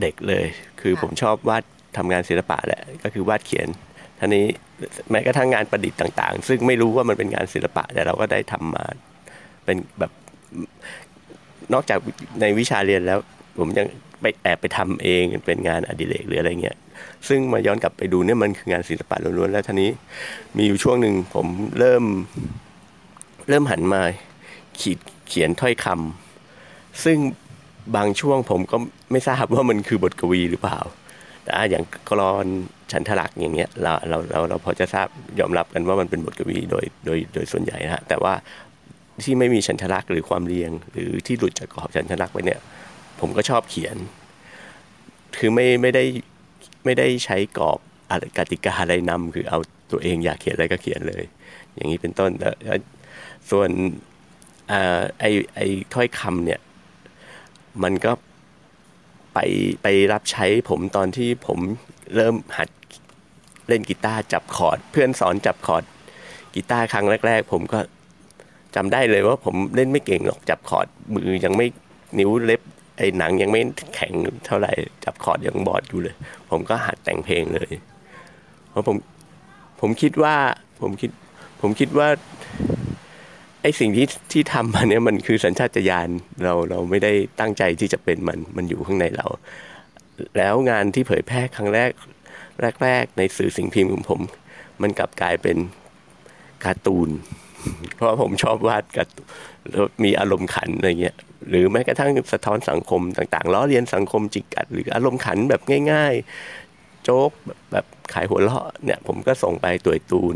[0.00, 0.44] เด็กเลย
[0.80, 1.62] คือค่ะผมชอบวาด
[1.96, 3.66] ทำงานศิลปะแหละ ก็คือวาดเขียน
[4.18, 4.44] ท่านี้
[5.10, 8.84] แม้กระทั่งงานประดิษฐ์ต่าง ๆ ซึ่งไม่รู้ว่ามันเป็นงานศิลปะ แต่เราก็ได้ทำมา
[9.64, 10.12] เป็นแบบ
[11.72, 11.98] นอกจาก
[12.40, 13.18] ในวิชาเรียนแล้ว
[13.60, 13.86] ผมยัง
[14.20, 16.76] ไปแอบไปทำเองเป็นงานอดิเรกหรืออะไรเงี้ย
[17.28, 19.90] ซึ่งมาย้อนกลับไปดูเนี่ยมันคืองานศิลปะล้วนๆแล้วท่านี้
[20.56, 21.46] มีอยู่ช่วงหนึ่งผม
[21.78, 22.04] เริ่ม
[23.48, 24.02] เริ่มหันมา
[24.80, 27.18] ขีดเขียนถ้อยคำซึ่ง
[27.96, 28.76] บางช่วงผมก็
[29.12, 30.78] ไม่ทราบว่ามันคือบทกวีหรือเปล่า
[31.44, 32.46] แต่อย่างกรอน
[32.92, 35.06] ฉันทลักษ์อย่างเงี้ยเราเราเราเราพอจะทราบ
[35.40, 38.34] ยอมรับกันว่ามันเป็นบทกวีโดยโดยโดยส่วนใหญ่นะฮะแต่ว่า
[39.24, 42.60] ที่ไม่มีฉันทลักษ์หรือความเรียง หรือที่หลุดจากกรอบฉันทลักษ์ไปเนี่ย
[43.20, 43.96] ผมก็ชอบเขียน
[45.36, 46.04] คือไม่ไม่ได้
[46.84, 47.78] ไม่ได้ใช้กรอบ
[48.38, 49.58] กติกาอะไรนำคือเอา
[49.90, 51.24] ตัวเองอยากเขียนอะไรก็เขียนเลย
[51.74, 52.78] อย่างนี้เป็นต้นแล้ว
[53.50, 53.70] ส่วน
[55.18, 55.24] ไอ
[55.54, 55.60] ไอ
[55.94, 56.60] ถ้อยคำเนี่ย
[57.82, 58.12] มันก็
[59.34, 59.38] ไป
[59.82, 61.58] ไปรับใช้ผมตอนที่ผม
[62.14, 62.68] เริ่มหัด
[63.68, 65.84] เล่นกีตาร์จับคอร์ด เพื่อนสอนจับคอร์ด
[66.54, 67.80] กีตาร์ครั้งแรก ๆ ผมก็
[68.74, 71.66] จำได้เลยว่าผมเล่นไม่เก่งหรอกจับคอร์ดมือยังไม่
[72.18, 72.60] นิ้วเล็บ
[72.96, 73.60] ไอ้หนังยังไม่
[73.94, 74.12] แข็ง
[74.46, 74.72] เท่าไหร่
[75.04, 76.14] จับคอร์ดยังบอดอยู่เลย
[76.50, 77.72] ผมก็หัดแต่งเพลงเลย
[78.70, 78.96] เพราะผม
[79.80, 80.36] ผมคิดว่า
[80.82, 81.10] ผมคิด
[81.60, 82.08] ผมคิดว่า
[83.62, 86.08] ไอ้สิ่งที่ที่ทำมาเนี่ยมันคือสัญชาตญาณ
[86.44, 89.26] เราเราไม่ได้ตั้งใจที่จะเป็นมันมันอยู่ข้างในเรา
[90.38, 91.90] แล้วงานที่เผยแพร่ครั้งแรก
[92.84, 94.20] แรก ๆ ในสื่อสิ่งพิมพ์ของผม
[94.82, 95.56] มันกลับกลายเป็น
[96.64, 97.10] การ์ตูน
[97.96, 99.26] เพราะผมชอบวาดการ์ตูน
[100.04, 101.16] มีอารมณ์ขันอะไรเงี้ย
[101.48, 106.14] หรือแม้กระทั่งสะท้อนสังคมต่างๆล้อเลียนสังคมจิกกัด หรืออารมณ์ขันแบบง่าย
[106.58, 107.30] ๆ โจ๊ก
[107.72, 110.34] แบบขายหัวเราะเนี่ยผมก็ส่งไปตัวตูน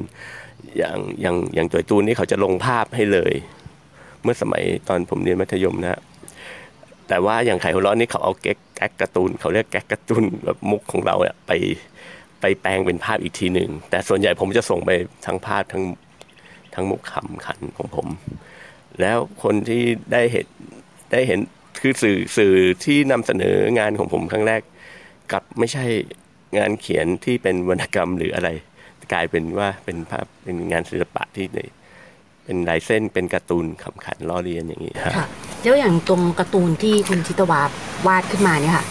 [0.78, 3.34] อย่างอย่างอย่างตัวตูนนี่เขาจะลงภาพให้เลย
[4.22, 6.00] เมื่อสมัยตอนผมเรียนมัธยมนะ
[7.08, 11.52] แต่ว่าอย่างไข่หัวร้อนนี่เขาเอาแก๊กแก๊กการ์ตูน เขาเรียกแก๊กการ์ตูนแบบมุกของเราไป
[12.40, 14.90] ไปแปลงเป็นภาพอีกทีหนึ่งแต่ส่วนใหญ่ผมจะส่งไป
[15.26, 15.84] ทั้งภาพทั้ง
[16.74, 18.08] ทั้งมุกคำขันของผม
[19.00, 19.82] แล้วคนที่
[20.12, 20.46] ได้เห็น
[21.11, 21.40] ได้เห็น
[21.81, 24.61] คือสื่อสื่อที่นำเสนองานของผมครั้งแรก
[25.33, 25.85] กับไม่ใช่
[26.59, 28.49] งานเขียนที่เป็นวรรณกรรมหรืออะไร
[29.12, 31.61] กลายเป็นว่าเป็นภาพเป็นงานศิลปะที่ใน
[32.44, 35.27] เป็นลายเส้นเป็นการ์ตูนขำขันล้อเลียนอย่างนี้ค่ะ
[35.62, 37.61] แล้วอย่างตรงการ์ตูนที่คุณชิตวา
[38.07, 38.85] วาดขึ้นมาเนี่ยค่ะ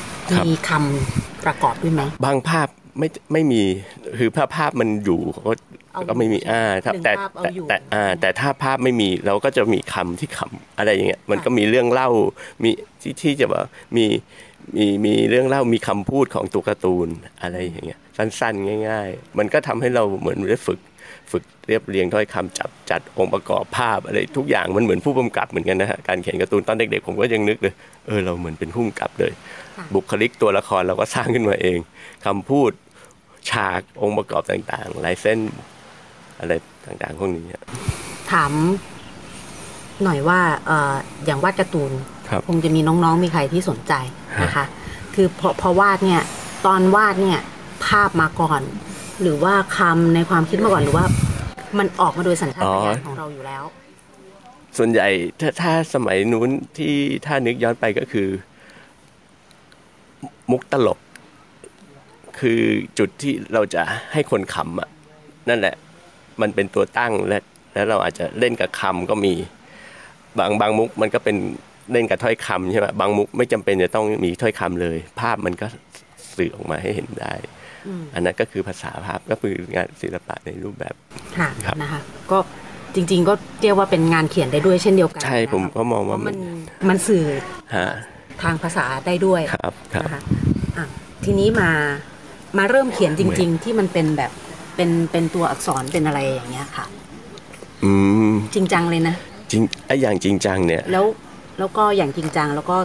[0.47, 2.67] มีคำประกอบด้วยไหมบางภาพ
[2.99, 3.63] ไม่ไม่มี
[4.19, 5.53] คือภาพภาพมันอยู่ก็
[6.10, 7.13] ก็ไม่มีอ่าแต่
[7.69, 12.10] แต่อ่าแต่ถ้าภาพไม่มีเราก็จะมีคำที่คำอะไรอย่างเงี้ยมันก็มีเรื่องเล่า
[12.63, 12.69] มี
[13.02, 13.63] ที่ที่จะว่า
[13.97, 14.06] มี
[14.75, 17.08] มีมีเรื่องเล่ามีคำพูดของตัวการ์ตูน
[17.41, 20.80] อะไรอย่างเงี้ยสั้นๆ ง่าย ๆ มันก็ทำให้เราเหมือนได้ฝึก
[21.32, 27.73] ฝึกเรียบเรียงถ้อยคำจับจัดองค์ประกอบภาพอะไรทุกอย่างมันเหมือนผู้กำกับเหมือนกันนะฮะการเขียนการ์ตูนตอนเด็กๆผมก็ยังนึกเลย
[28.08, 29.34] เออเราเหมือนเป็นผู้กำกับเลย
[29.93, 31.78] บุคลิกตัวละครเราก็สร้างขึ้นมาเอง
[32.25, 32.71] คำพูด
[33.49, 35.39] ฉากองค์ประกอบต่างๆลายเส้น
[36.39, 36.54] อะไร
[36.86, 37.45] ต่างๆพวกนี้
[38.32, 38.52] ถาม
[40.04, 40.71] หน่อยว่าอ
[41.25, 41.91] อย่างวาดการ์ตูน
[42.47, 43.93] คงจะมีน้องๆมีใครที่สนใจ
[44.43, 44.65] นะคะ
[45.15, 46.21] คือพอพอวาดเนี่ย
[46.65, 47.39] ตอนวาดเนี่ย
[47.86, 48.62] ภาพมาก่อน
[49.21, 51.06] หรือว่าคำในความคิดมาก่อนหรือว่า
[51.78, 53.63] มันออกมาโดยสัญชาตญาณของเราอยู่แล้ว
[54.78, 55.08] ส่วนใหญ่
[55.39, 56.93] ถ้าถ้าสมัยนู้นที่
[57.25, 58.28] ถ้านึกย้อนไปก็คือ
[60.52, 60.99] มุกตลก
[62.39, 62.62] คือ
[62.99, 64.89] จุดที่เราจะให้คนขำอะ
[65.49, 65.75] นั่นแหละ
[66.41, 67.39] มันเป็นตัวตั้งและ
[67.73, 69.34] แล้วเราอาจจะเล่นกับคำก็มี
[70.39, 71.36] บางบางมุกมันก็เป็น
[71.91, 75.67] เล่นกับถ้อยคำใช่ไหมบางมุกไม่จำเป็นจะต้องมีถ้อยคำเลย ภาพมันก็
[76.38, 77.34] สื่อออกมาให้เห็นได้
[78.13, 80.95] อันนั้นก็คือภาษาภาพก็คืองานศิลปะในรูปแบบ
[81.38, 81.49] ค่ะ
[81.82, 82.38] นะคะก็
[82.95, 86.36] จริง ๆ ก็เรียกว่าเป็นงานเขียนได้ด้วยเช่นเดียวกัน ใช่ผมก็มองว่ามัน
[86.89, 87.25] มันสื่อ
[88.43, 89.73] ทางภาษาได้ด้วยครับ
[90.04, 90.21] นะคะ
[91.23, 91.71] ทีนี้มา
[92.58, 94.32] มาเริ่มเขียนจริง ๆ ที่มันเป็นแบบ
[94.79, 96.85] เป็นเป็นตัวอักษรเป็นอะไรอย่างเงี้ยค่ะ
[97.83, 97.91] อื
[98.29, 99.15] มจริงจังเลยนะ
[99.51, 101.05] จริงไอ้อย่างจริงจังเนี่ย แล้ว
[101.59, 102.77] แล้วก็อย่างจริงจังแล้วก็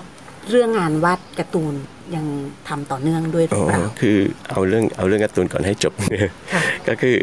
[0.51, 1.75] เรื่องงานวาดการ์ตูน
[2.15, 2.27] ยัง
[2.69, 4.19] ทำต่อเนื่องด้วยหรือเปล่าคือ
[4.51, 5.95] เอาเรื่องเอาเรื่องการ์ตูนก่อนให้จบ
[6.89, 7.17] ก็คือ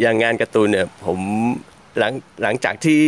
[0.00, 1.18] อย่างงานการ์ตูนเนี่ยผม
[1.98, 3.00] หลังหลังจากที่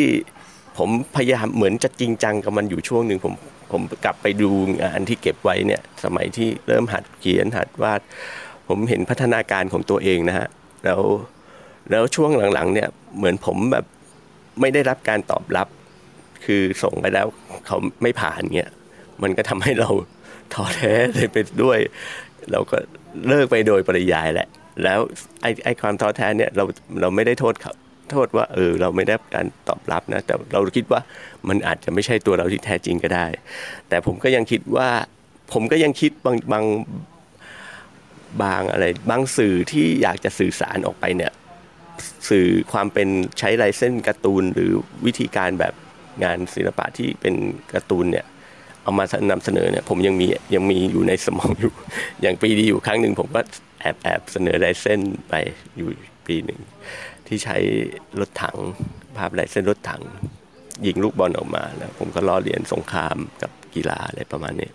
[0.79, 3.35] ผมพยายามเหมือนจะจริงจังกับมันอยู่ช่วงหนึ่งผม
[3.73, 4.51] ผมกลับไปดู
[4.83, 8.01] งานที่เก็บไว้เนี่ยสมัยที่เริ่มหัดเขียนหัดวาด
[8.68, 10.49] ผมเห็นพัฒนาการของตัวเองนะฮะ
[10.85, 11.01] แล้ว
[11.90, 13.85] แล้วช่วงหลังๆเนี่ยเหมือนผมแบบ
[14.61, 15.69] ไม่ได้รับการตอบรับ
[16.45, 17.27] คือส่งไปแล้ว
[17.66, 18.71] เขาไม่ผ่านเงี้ย
[19.23, 19.90] มันก็ทำให้เรา
[20.53, 21.79] ท้อแท้เลยไปด้วย
[22.53, 22.77] เราก็
[23.29, 24.49] เลิกไปโดยปริยายแหละ
[24.85, 25.01] แล้ว
[25.43, 26.64] ไอ้ไอ้ความท้อแท้เนี่ยเรา
[27.01, 27.73] เราไม่ได้โทษเขา
[28.11, 31.01] โทษว่าเออเราไม่ได้การตอบรับนะแต่เราคิดว่า
[31.49, 33.27] มันอาจจะไม่ใช่ตัวเราที่แท้จริงก็ได้
[33.88, 34.88] แต่ผมก็ยังคิดว่า
[35.53, 36.64] ผมก็ยังคิดบางบาง
[38.43, 41.33] บางอะไรบางสื่อที่อยากจะสื่อสารออกไปเนี่ย
[42.29, 44.71] สื่อความเป็นใช้ลายเส้นการ์ตูนหรือ
[45.07, 45.75] วิธีการแบบ
[46.25, 47.35] งานศิลปะที่เป็น
[47.75, 48.27] การ์ตูนเนี่ย
[48.83, 51.73] เอามานำเสนอเนี่ยผมยังมียังมีอยู่ในสมองอยู่
[52.23, 53.40] อย่างปีดีอยู่ครั้งหนึ่งผมก็
[53.81, 55.35] แอบแอบเสนอลายเส้นไป
[55.77, 55.88] อยู่
[56.27, 56.61] ปีหนึ่ง
[57.27, 57.57] ที่ใช้
[58.21, 58.57] รถถัง
[59.16, 60.03] ภาพลายเส้นรถถัง
[60.87, 64.69] ยิงลูกบอลออกมาแล้วผมก็ล้อเลียนสงครามกับกีฬาอะไรประมาณนี้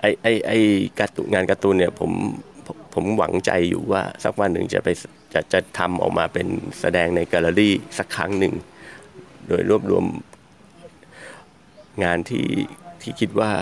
[0.00, 0.52] ไอไอไอ
[1.00, 2.10] การ์ตูนงานการ์ตูนเนี่ยผม
[3.00, 4.88] ผมหวังใจอยู่ว่าสักวันหนึ่งจะไป
[5.32, 6.46] จะจะทำออกมาเป็น
[6.80, 8.54] แสดงในแกลเลอรี่สักครั้งหนึ่ง
[9.46, 10.04] โดยรวบรวม
[12.04, 12.46] งานที่
[13.02, 13.52] ที่คิดว่า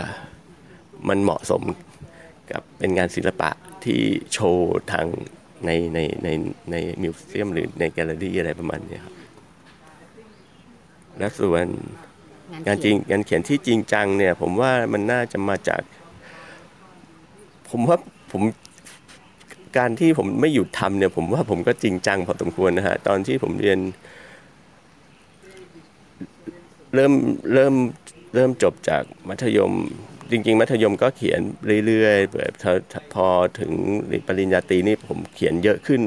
[1.08, 1.62] มันเหมาะสม
[2.50, 3.50] กับเป็นงานศิลปะ
[3.84, 4.00] ที่
[4.32, 5.06] โชว์ทาง
[5.64, 6.28] ในในใน
[6.70, 9.14] ในมิวเซียมหรือในแกลเลอรี่อะไรประมาณนี้ครับ
[11.18, 11.66] และส่วน
[12.66, 15.82] งานจริงงานเขียนที่จริงจังเนี่ย ผมว่ามันน่าจะมาจาก
[17.70, 17.98] ผมว่า
[18.32, 18.42] ผม
[19.78, 23.78] การที่ผมไม่หยุดทำเนี่ย ผมว่าผมก็จริงจังพอสมควรนะฮะ ตอนที่ผมเรียน
[26.94, 27.12] เริ่ม
[27.54, 27.74] เริ่ม
[28.34, 29.72] เริ่มจบจากมัธยม
[30.30, 31.40] จริง ๆ มัธยมก็เขียน
[31.86, 32.52] เรื่อยๆแบบ
[33.14, 33.26] พอ
[33.60, 33.72] ถึง
[34.26, 36.02] ปริญญาตรีนี่ผมเขียนเยอะขึ้น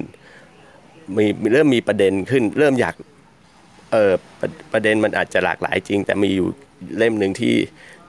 [1.15, 2.95] มีเริ่มมีประเด็นขึ้น เริ่มอยาก
[3.91, 6.47] เออประประเด็นมันอาจจะหลากหลายจริง แต่มีอยู่
[6.97, 7.55] เล่มหนึ่งที่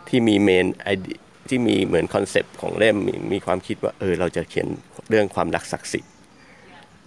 [0.09, 0.88] ที่มี main idea
[1.50, 2.96] ที่มีเหมือน concept ของเล่ม
[3.32, 4.68] มีความคิดว่าเออเราจะเขียน
[5.10, 6.12] เรื่องความรักศักดิ์สิทธิ์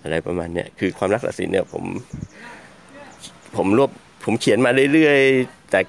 [0.04, 1.84] อะไรประมาณเนี้ยคือความรักศักดิ์สิทธิ์เนี่ยผม
[3.56, 3.92] ผมรวบ
[4.24, 5.80] ผมเขียนมาเรื่อยๆแต่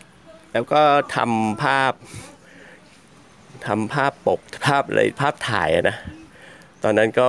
[0.52, 0.82] แล้วก็
[1.16, 1.92] ทำภาพ
[3.66, 5.96] ทำภาพปกภาพอะไรภาพถ่ายนะ
[6.82, 7.26] ตอนนั้นก็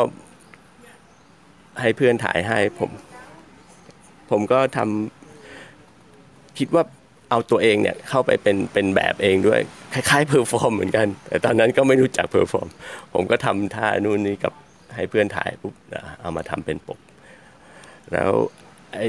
[1.82, 2.92] ให้เพื่อนถ่ายให้ผม
[4.32, 6.84] ผมก็ทำคิดว่า
[7.36, 9.60] เอาตัวเองเนี่ยเข้าไปเป็นเป็นแบบเองด้วย
[9.94, 12.68] คล้ายๆ perform เหมือนกัน แต่ตอนนั้นก็ไม่รู้จัก perform
[13.14, 14.54] ผมก็ทำท่านู่นนี่กับ
[14.96, 15.74] ให้เพื่อนถ่ายปุ๊บ
[16.22, 17.00] เอามาทำเป็นปก
[18.14, 18.32] แล้ว
[18.94, 19.08] ไอ้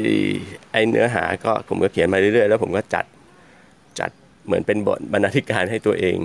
[0.72, 3.04] ไอ้เนื้อหาก็ผมก็เขียนมาเรื่อยๆแล้วผมก็จัด
[4.00, 4.10] จัด
[4.46, 6.16] เหมือนเป็นบทบรรณาธิการให้ตัวเอง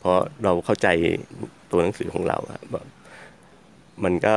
[0.00, 0.88] เพราะเราเข้าใจ
[1.70, 2.38] ตัวหนังสือของเรา
[2.70, 2.86] แบบ
[4.04, 4.36] มันก็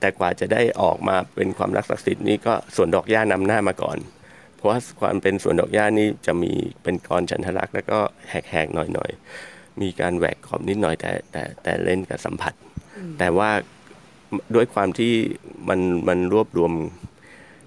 [0.00, 3.98] แต่กว่าจะได้ออกมาเป็นความรักศักดิ์สิทธิ์นี่ก็ส่วนดอกหญ้านำหน้ามาก่อน
[4.56, 7.98] เพราะว่าความเป็นส่วนดอกหญ้านี่จะมีเป็นกรฉันทลักษ์แล้วก็
[8.30, 12.54] แหกๆหน่อยๆ มีการแหวกขอบนิดหน่อยแต่แต่แต่เล่นกับสัมผัส
[13.18, 13.50] แต่ว่า
[14.54, 15.12] ด้วยความที่
[15.68, 16.72] มันมันรวบรวม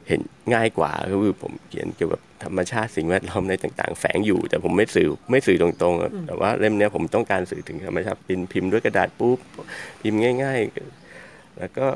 [0.07, 0.21] เห็น
[0.53, 9.39] ง่ายกว่าก็คือผมเขียนเกี่ยวกับธรรมชาติสิ่งแวดล้อมในต่างๆ แฝงอยู่ แต่ผมไม่สื่อไม่สื่อตรงๆ แต่ว่าเล่มนี้ผมต้องการสื่อถึงธรรมชาติพิมพ์พิมพ์ด้วยกระดาษปุ๊บ
[10.01, 10.59] พิมพ์ง่าย
[11.09, 11.87] ๆ แล้วก็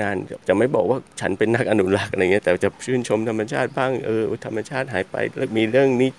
[0.00, 0.16] งาน
[0.48, 6.10] จะไม่บอกว่าฉันเป็นนักอนุรักษ์อะไรเงี้ยแต่จะชื่นชมธรรมชาติบ้างเออธรรมชาติหายไปแล้วมีเรื่องนี้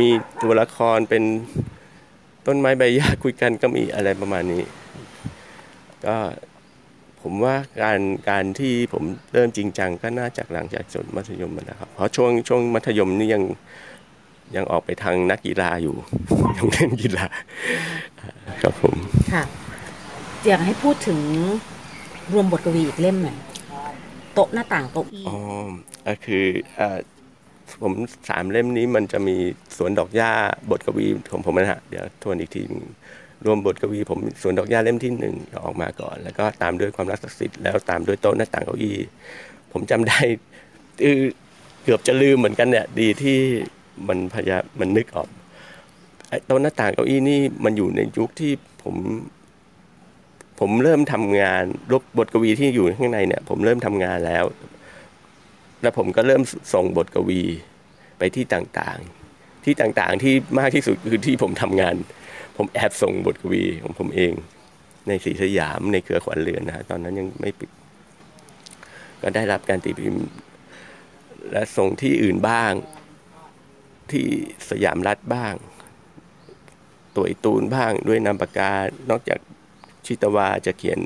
[0.00, 0.08] มี
[0.42, 1.22] ตัวละครเป็น
[2.46, 4.62] ต้นไม้ใบหญ้าคุยกันก็มีอะไรประมาณนี้
[6.06, 6.16] ก็
[7.22, 13.42] ผมว่าการการที่ผมเริ่มจริงจังก็น่าจากหลังจากจบมัธยมมาแล้วครับ เพราะช่วงช่วงมัธยมนี่ยัง
[14.56, 15.96] ยังออกไปทางนักกีฬาอยู่
[16.56, 17.26] ยังเล่นกีฬา
[18.62, 18.94] ครับผม
[19.32, 19.44] ค่ะ
[20.46, 21.18] อยากให้พูดถึง
[22.32, 23.36] รวมบทกวีอีกเล่มหน่อย
[24.34, 25.36] โต๊ะหน้าต่างเก้าอี้อ๋อ
[26.06, 26.44] ก็คือ
[26.78, 26.98] อ่า
[27.82, 27.92] ผม
[28.28, 29.36] สามเล่มนี้มันจะมี
[29.76, 30.30] สวนดอกหญ้า
[30.70, 32.62] บทกวีของผมนะฮะเดี๋ยวทวนอีกที
[33.46, 38.96] รวมบทกวีผมสวนดอกหญ้าเล่มที่หนึ่งออกมาก่อน แล้วก็ตามด้วยความรักศักดิ์สิทธิ์แล้วตามด้วยโต๊ะหน้าต่างเก้าอี้
[39.72, 40.20] ผมจำได้
[41.02, 41.18] คือ
[41.84, 43.38] เกือบจะลืมเหมือนกันเนี่ยดีที่
[44.08, 45.28] มันพยามันนึกออก
[46.46, 48.94] โต๊ะหน้าต่างเก้าอี้นี่มันอยู่ในยุคที่ผม
[50.64, 54.44] ผมเริ่มทำงานรบบทกวีที่อยู่ข้างในเนี่ย ผมเริ่มทำงานแล้ว
[55.82, 56.42] แล้วผมก็เริ่ม
[56.74, 57.42] ส่งบทกวี
[58.18, 61.94] ไปที่ต่างๆ ที่ต่างๆที่มากที่สุดคือที่ผมทำงาน
[62.56, 64.32] ผมแอบส่งบทกวีของผมเอง
[65.08, 67.70] ในสีสยามในเครือขวัญเรือนนะ ตอนนั้นยังไม่ปิด
[69.22, 70.26] ก็ได้รับการตีพิมพ์
[71.52, 72.72] และส่งที่อื่นบ้าง
[74.10, 74.24] ที่
[74.70, 75.54] สยามรัฐบ้าง
[77.16, 78.72] ตัวอตูนบ้างด้วยนามปากกา
[79.10, 79.40] นอกจาก
[80.06, 80.98] ชิตวาจะเขียน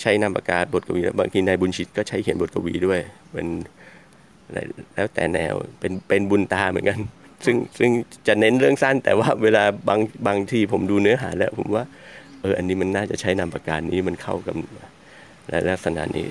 [0.00, 3.00] ใช้นามปากกาบทกวีแล้วบางทีนายบุญชิตก็ใช้เขียนบทกวีด้วย
[3.32, 3.46] เป็น
[4.94, 6.98] แล้วแต่แนวเป็นเป็นบุญตาเหมือนกัน
[7.44, 7.90] ซึ่งซึ่ง
[8.26, 11.84] จะเน้นเรื่องสั้น แต่ว่าเวลาบางบางทีผมดูเนื้อหาแล้ว ผมว่า
[12.40, 14.54] เอออันนี้มันน่าจะใช้นามปากกานี้มันเข้ากับ
[15.48, 16.26] และลักษณะนี้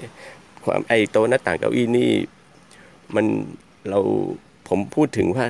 [0.65, 2.11] ความไอโต๊ะหน้าต่างเก้าอี้นี่
[3.15, 3.25] มัน
[3.89, 3.99] เรา
[4.69, 5.45] ผมพูดถึงว่า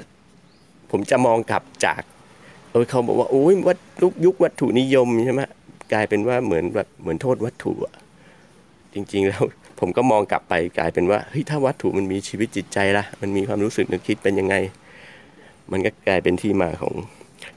[0.92, 2.02] ผมจะมองกลับจาก
[2.72, 5.42] เออเขาบอกว่าโอ้ยวัดลุกยุควัตถุนิยมใช่ไหม
[5.92, 7.96] กลายเป็นว่าเหมือนแบบเหมือนโทษวัตถุอะ
[8.94, 9.44] จริง ๆ แล้ว
[9.80, 14.56] ผมก็มองกลับไปกลายเป็นว่าเฮ้ยถ้าวัตถุมันมีชีวิตจิตใจละมันมีความรู้สึกนึกคิดเป็นยังไง
[15.72, 16.94] มันก็กลายเป็นที่มาของ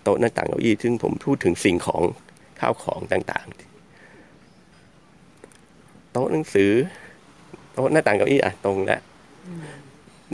[0.03, 2.03] โต๊ะหน้าต่างเก้าอี้ซึ่งผมพูดถึงสิ่งของ
[2.61, 6.71] ข้าวของต่างๆ โต๊ะหนังสือ
[7.73, 9.01] โต๊ะหน้าต่างเก้าอี้อะตรงแล้ว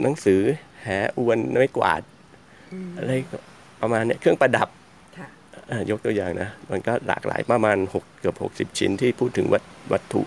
[0.03, 0.40] หนังสือ
[0.82, 0.86] แห
[1.16, 2.03] อวนไม่กวาด
[2.97, 3.12] อะไร
[3.80, 4.68] ประมาณเนี้ยเครื่องประดับ
[5.91, 9.62] ยกตัวอย่างนะ มันก็หลากหลายประมาณหกเกือบหกสิบชิ้นที่พูดถึงวัต
[9.93, 10.23] วัตถุ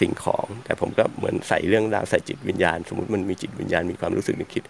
[0.00, 4.64] สิ่งของ แต่ผมก็เหมือนใส่เรื่องราวใส่จิตวิญญาณ สมมติมันมีจิตวิญญาณมีความรู้สึกนึกคิด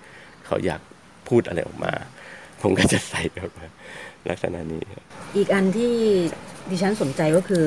[0.46, 0.80] เขาอยาก
[1.28, 1.92] พูดอะไรออกมา
[2.62, 3.66] ผมก็จะใส่ออกมา
[4.28, 4.82] ลักษณะนี้
[5.36, 5.94] อีกอันที่
[6.70, 7.64] ดิฉันสนใจก็คือ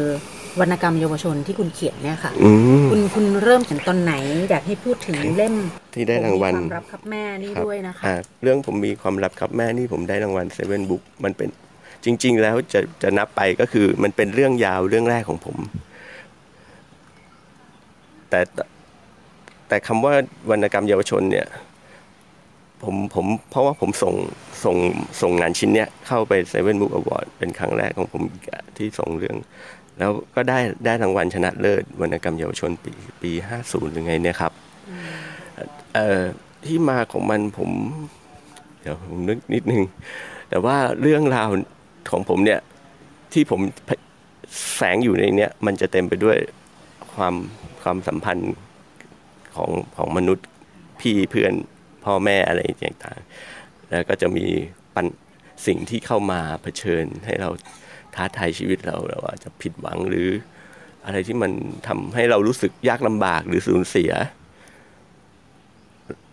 [0.59, 2.49] วรรณกรรมเยาวชนที่คุณเขียนเนี่ยค่ะอื
[2.83, 4.13] มคุณคุณเริ่มเขียนตอนไหน
[4.49, 5.55] อยากให้พูดถึงเล่ม
[5.93, 11.49] ที่ได้รางวัลผมมีความรับครับแม่นี่รับด้วยนะคะอ่าเรื่องผมมีความลับครับแม่นี่ผมได้รางวัลเซเว่นบุ๊กมันเป็น
[12.05, 15.57] จริง ๆ แล้วจะจะนับไปก็คือมันเป็นเรื่องยาวเรื่องแรกของผม
[18.29, 18.41] แต่
[19.67, 20.13] แต่คำว่า
[20.49, 21.47] วรรณกรรมเยาวชนเนี่ย
[22.83, 24.15] ผมผมเพราะว่าผมส่ง
[24.63, 24.75] ส่ง
[25.21, 29.35] ส่งงานชิ้นเนี้ยเข้าไป Seven Book Award เป็นครั้งแรกของผมอีกอะที่ส่งเรื่อง
[29.97, 32.91] แล้วก็ได้ได้รางวัลชนะเลิศวรรณกรรมเยาวชนปี
[33.21, 34.53] ปีห้าศูนย์หรือไงเนี่ยครับ
[35.93, 36.21] เอ่อ
[36.65, 37.71] ที่มาของมันผม
[38.81, 39.83] เดี๋ยวผมนึกนิดนึง
[40.49, 41.49] แต่ว่าเรื่องราว
[42.11, 42.59] ของผมเนี่ย
[43.33, 43.61] ที่ผม
[44.75, 46.37] แฝงอยู่ในเนี้ยมันจะเต็มไปด้วย
[47.13, 47.35] ความ
[47.81, 48.53] ความสัมพันธ์
[49.55, 50.47] ของของมนุษย์
[51.01, 51.53] พี่เพื่อน
[52.05, 54.45] พ่อแม่อะไรต่างๆ แล้วก็จะมี
[54.95, 55.05] ปัญ
[55.67, 57.49] สิ่งที่เข้ามาเผชิญให้เรา
[58.15, 60.27] ท้าทายชีวิตเราเราอาจจะผิดหวังหรือ
[61.05, 61.51] อะไรที่มัน
[61.87, 64.11] ทำให้เรารู้สึกยากลำบากหรือสูญเสีย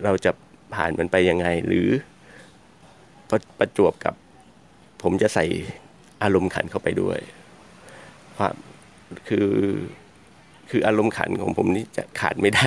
[0.05, 0.31] เราจะ
[0.75, 1.89] ผ่านมันไปยังไง หรือ
[3.31, 4.15] ประประจวบกับ
[5.09, 5.47] ผมจะใส่
[6.23, 7.19] อารมณ์ขันเข้าไปด้วย
[8.37, 8.55] ความ
[9.29, 9.51] คือ
[10.71, 12.67] คืออารมณ์ขันของผมนี่จะขาดไม่ได้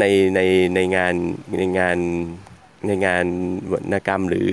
[0.00, 0.04] ใน
[0.34, 0.40] ใน
[0.74, 1.14] ในงาน
[1.58, 1.98] ในงาน
[2.86, 3.26] ในงาน
[3.72, 4.50] วรรณกรรมหรือ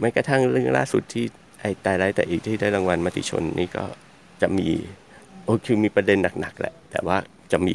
[0.00, 1.24] แม้กระทั่งเรื่องล่าสุดที่
[1.60, 3.84] ไอ้ตายไร้แต่อีกที่ได้รางวัลมติชนนี่ก็
[4.42, 4.68] จะมี
[5.44, 7.16] โอ้คือมีประเด็นหนักๆแหละ แต่ว่า
[7.52, 7.74] จะมี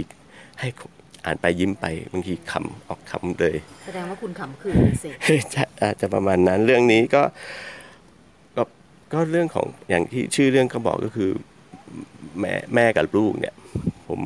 [0.59, 0.67] ให้
[1.25, 5.15] อ่านไปยิ้มไปบางทีคำออกคำเลย แสดงว่าคุณขำคือพิเศษ
[5.55, 7.23] จะอาจจะประมาณนั้นเรื่องนี้ก็
[9.13, 11.29] ก็เรื่องของอย่างที่ชื่อเรื่องก็บอกก็คือ
[12.39, 13.55] แม่แม่กับลูกเนี่ย
[14.07, 14.21] ผม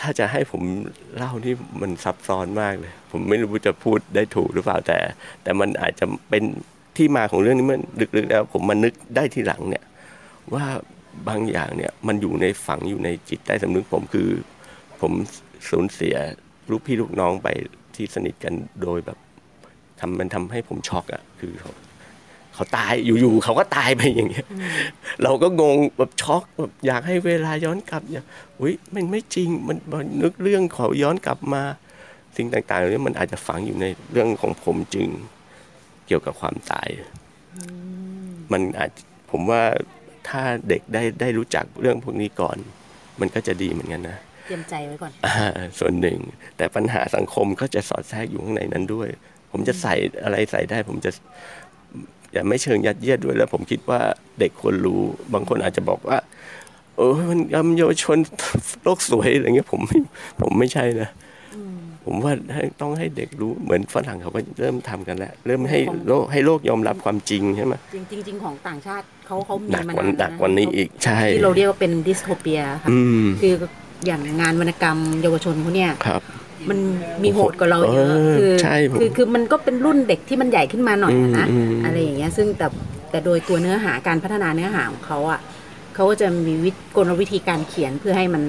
[0.00, 0.62] ถ้าจะให้ผม
[1.16, 4.98] เล่าที่มันซับซ้อนมากเลย ผมไม่รู้จะพูดได้ถูกหรือเปล่าแต่
[5.42, 6.42] แต่มันอาจจะเป็น
[6.96, 7.80] ที่มาของเรื่องนี้มัน
[8.16, 9.84] ลึกๆแล้ว ผมมานึกได้ทีหลังเนี่ย
[10.54, 10.64] ว่า
[11.28, 14.28] บางอย่างเนี่ยมันอยู่ในฝังอยู่ในจิตใต้สำนึกผมคือ
[15.00, 15.12] ผม
[15.70, 16.16] สูญเสีย
[16.70, 17.48] ลูกพี่ลูกน้องไป
[17.94, 19.18] ที่สนิทกันโดยแบบ
[20.00, 21.52] ทำมันทำให้ผมช็อกอะคือ
[22.56, 24.46] เขาเขาตายอยู่ๆเขาก็ตายไปอย่างเงี้ย
[25.22, 28.22] เราก็งงแบบช็อกแบบอยากให้เวลาย้อนกลับอย่า
[28.60, 31.62] อุ้ยมันไม่จริงมันมันนึกเรื่องเขาย้อนกลับมา
[32.36, 35.06] สิ่งต่างๆเหล่านี้มันอาจจะฝังอยู่ในเรื่องของผมจึง
[36.06, 36.88] เกี่ยวกับความตาย
[38.52, 38.90] มันอาจ
[39.30, 39.62] ผมว่า
[40.28, 42.56] ถ้าเด็กได้ได้รู้จักเรื่องพวกนี้ก่อน
[43.20, 45.36] มันก็จะดีเหมือนกันนะเตรียมใจไว้ก่อนอ่า
[45.78, 46.18] ส่วนหนึ่ง
[46.56, 49.08] แต่ปัญหาสังคมก็จะสอดแทรกอยู่ข้างในนั้นด้วย
[49.52, 49.94] ผมจะใส่
[50.24, 51.10] อะไรใส่ได้ ผมจะ
[52.36, 54.00] อย่าไม่เชิงยัดเยียดด้วยแล้วผมคิดว่า
[54.40, 55.00] เด็กควรรู้
[55.34, 56.18] บางคนอาจจะบอกว่า
[56.96, 58.18] เออมันยำเยาวชน
[58.82, 59.98] โลกสวยอะไรเงี้ยผมไม่
[60.42, 61.08] ผมไม่ใช่นะ
[62.04, 65.78] ผมว่าให้ต้องให้เด็กรู้เหมือนฝรั่งเขาก็เริ่มทำกันแล้ว เริ่มให้
[66.08, 73.54] โลกให้โลกยอมรับความจริงใช่ไหมจริงจริงๆของต่างชาติเขาเขามีหนักมากว่านาหนักกว่านี้อีกใช่ที่เราเรียกว่าเป็นดิสโทเปียค่ะอืมคือ
[74.06, 76.22] อย่างงานวรรณกรรมเยาวชนเขาเนี่ยครับ
[76.68, 76.78] มัน
[77.22, 82.66] มีโหดกว่าเราเยอะเออคือใช่ผมคือคือมันก็เป็นรุ่นเด็กที่มันใหญ่ขึ้นมาหน่อยอะนะอืมอืมอะไรอย่างเงี้ยซึ่งแต่
[83.10, 85.40] แต่โดยตัวเนื้อหาการพัฒนาเนื้อหาของเขาอะ
[85.94, 88.42] เขาก็จะมีวิธีกลวิธีการเขียนเพื่อให้มัน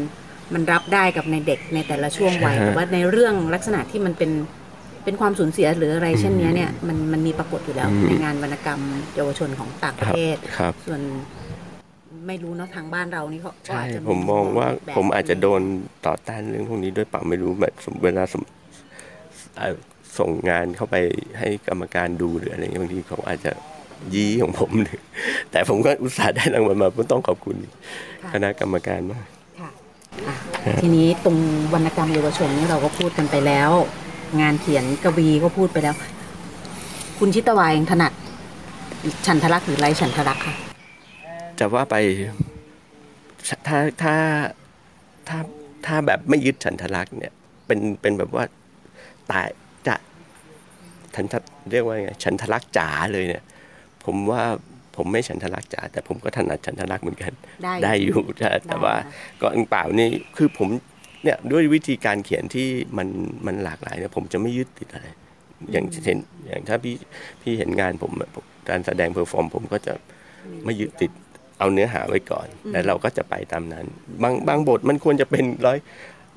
[0.54, 4.32] มันรับได้กับในเด็กในแต่ละช่วงวัยใช่ฮะแต่ว่าในเรื่องลักษณะที่มันเป็น
[5.04, 8.80] เป็นความสูญเสียหรืออะไรเช่นเนี้ยเนี่ยมันมันมีปรากฏอยู่แล้วในงานวรรณกรรม
[9.16, 11.02] เยาวชนของต่างประเทศครับส่วน
[12.28, 15.62] ไม่รู้เนาะทางบ้านเรานี่เขาก็ใช่อาจจะผมมองว่าแบบผมอาจจะโดน
[16.06, 18.44] ต่อต้านเรื่องพวกนี้ด้วยเปล่าไม่รู้แบบสมเวลาสม
[19.58, 19.76] เอ่อ
[20.18, 20.96] ส่งงานเข้าไป
[21.40, 23.52] ให้กรรมการดูหรืออะไรเงี้ยบางทีเขาอาจจะ
[24.14, 25.00] ยี้ของผมหรือ
[25.52, 27.56] แต่ผมก็อุตส่าห์ได้รางวัลมาผมต้องขอบคุณ
[28.24, 29.26] ค่ะคณะกรรมการมาก
[29.60, 29.70] ค่ะ
[30.28, 30.36] อะ
[30.82, 31.38] ทีนี้ตรง
[31.74, 33.72] วรรณกรรมเยาวชนนี่เราก็พูดกันไปแล้ว
[34.42, 35.96] งานเขียนกวีก็พูดไปแล้ว
[37.20, 38.14] คุณชิตวายถนัด
[39.26, 40.56] ฉันทลักษณ์หรือไรฉันทลักษณ์ค่ะ
[41.60, 41.96] จะว่าไป
[43.68, 44.16] ถ้าถ้า
[45.28, 45.38] ถ้า
[45.86, 47.34] ถ้าแบบไม่ยึดฉันทลักษณ์เนี่ย
[47.68, 48.44] เป็นเป็นแบบว่า
[49.32, 49.48] ตาย
[49.88, 49.96] จะ
[51.16, 51.40] ฉันทะ
[51.72, 53.44] เรียกว่าไงฉันทลักษณ์จ๋าเลยเนี่ย
[54.06, 54.42] ผมว่า
[54.96, 57.32] ผมไม่ฉันทลักษณ์จ๋าแต่ผมก็ถนัดฉันทลักษณ์เหมือนกัน
[57.64, 60.70] ได้ได้อยู่แต่แต่ว่าได้ก็อังเปล่านี่คือผม
[61.24, 63.08] เนี่ยด้วยวิธีการเขียนที่มัน
[63.46, 65.08] มันหลากหลายเนี่ยผมจะไม่ยึดติดอะไร
[65.72, 66.96] อย่างเห็นอย่างถ้าพี่
[67.42, 69.94] พี่เห็นงานผมอะผมการแสดง perform ผมก็จะ
[70.66, 71.12] ไม่ยึดติด
[71.60, 73.86] เอาเนื้อหาไว้ก่อนแต่เราก็จะไปตามนั้น
[74.24, 75.78] บางบางบทมันควรจะเป็นร้อย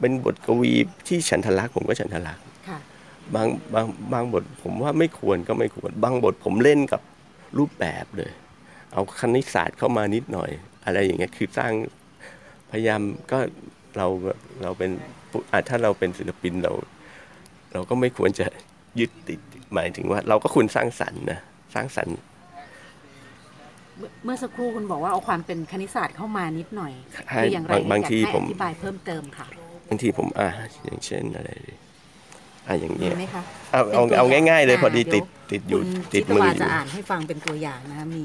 [0.00, 0.72] เป็นบทกวี
[1.08, 2.78] ที่ฉันทลักษณ์ผมก็ฉันทลักษณ์ฮะ
[3.34, 7.00] บางบางบางบทผมว่าไม่ควรก็ไม่ควร บางบทผมเล่นกับ
[7.58, 8.30] รูปแบบเลย
[8.92, 10.50] เอาคณิตศาสตร์เข้ามานิดหน่อย
[10.84, 11.72] อะไรอย่างเงี้ยคือสร้าง
[12.70, 13.00] พยายาม
[13.30, 13.38] ก็
[13.96, 14.06] เรา
[14.62, 14.90] เราเป็น
[15.30, 16.72] ผู้อะถ้าเราเป็นศิลปินเรา
[17.72, 18.46] เราก็ไม่ควรจะ
[19.00, 19.40] ยึดติด
[19.74, 21.38] หมายถึงว่า เราก็คุณสร้างสรรค์นะ
[21.74, 22.14] สร้างสรรค์
[24.24, 26.92] เมื่อสักครู่คุณบอกว่าเอาความเป็นคณิตศาสตร์เข้ามานิดหน่อย
[27.30, 29.46] ให้คืออย่างไรบางบางทีอยกให้ผมอธิบายเพิ่มเติมค่ะ
[29.88, 30.48] บางทีผมอะ
[30.84, 31.74] อย่างเช่นอะไรดี
[32.66, 33.42] อะอย่างมีเงี้ยไหมคะ
[33.72, 38.24] เอาเอาป็นตัวเอาง่าย ๆ เลยพอดีาติดติดอยู่คุณติดจิตมือวาอยู่จะอ่านให้ฟังเป็นตัวอย่างนะคะมี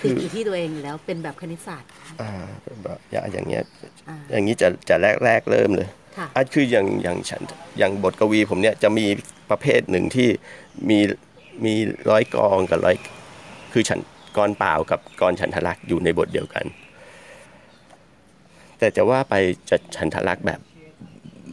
[0.00, 1.88] คืติดออยู่ที่ตัวเองอยู่แล้วเป็นแบบคณิตศาสตร์
[2.20, 2.30] อ่า
[2.82, 3.64] แบบอย่างอย่างเงี้ย
[4.08, 5.88] อ่าอย่างนี้จะจะแรกแรกเริ่มเลย
[6.18, 7.42] ค่ะอะคืออย่างอย่างฉัน
[7.78, 9.06] อย่างบทกวีผมเนี่ยจะมี
[9.50, 10.28] ประเภทหนึ่งที่
[10.88, 10.98] มี
[11.64, 11.74] มี
[12.10, 12.96] ร้อยกองกับร้อย
[13.72, 14.00] คือฉัน
[14.38, 16.64] กรเปล่ากับกรฉันทลักษณ์อยู่ในบทเดียวกัน
[18.78, 19.34] แต่จะว่าไป
[19.70, 20.60] จะฉันทลักษณ์แบบ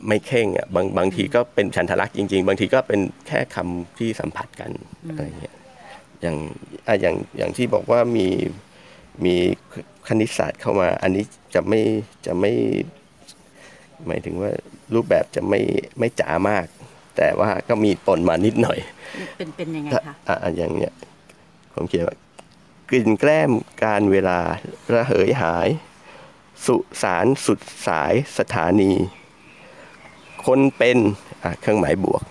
[0.07, 4.71] ไม่เข่งอะบางบางทีก็เป็นฉันทลักษณ์จริง ๆ บางทีก็เป็นแค่คำที่สัมผัสกัน
[5.07, 5.55] อะไรเงี้ย
[6.21, 6.35] อย่าง
[6.87, 8.27] อะอย่างอย่างที่บอกว่ามี
[9.25, 9.35] มี
[10.07, 11.23] คณิตศาสตร์เข้ามา อันนี้
[11.55, 11.81] จะไม่
[12.25, 12.51] จะไม่
[14.07, 14.51] หมายถึงว่า
[14.93, 15.59] รูปแบบจะไม่
[15.99, 16.65] ไม่จ๋ามาก
[17.17, 18.79] แต่ว่าก็มีปนมานิดหน่อย
[19.37, 20.93] เป็นเป็นยังไงถ้าคะอะอะอย่างเนี้ย
[21.73, 22.15] ผมเขียนว่า
[22.89, 23.51] กลิ่นแกล้ม
[23.83, 24.39] การเวลา
[24.93, 25.67] ระเหยหาย
[26.65, 28.91] สุสารสุดสายสถานี
[30.45, 30.97] คนเป็น
[31.43, 32.23] อะเครื่องหมายบวก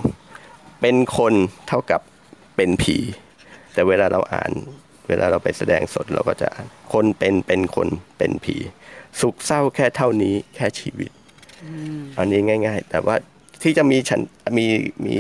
[0.81, 1.35] เป็นคน
[1.69, 2.01] เท่ากับ
[2.57, 2.99] เป็นผี
[3.73, 4.53] แต่เวลาเราอ่าน
[5.09, 7.89] เวลาเราไปแสดงสดเราก็จะอ่านคนเป็นเป็นคน
[8.19, 8.57] เป็นผี
[9.21, 11.11] สุขเศร้าแค่เท่านี้แค่ชีวิต
[12.17, 13.17] อันนี้ง่าย ๆ แต่ว่า
[13.63, 14.21] ที่จะมีฉัน
[14.59, 14.67] มี
[15.05, 15.15] มี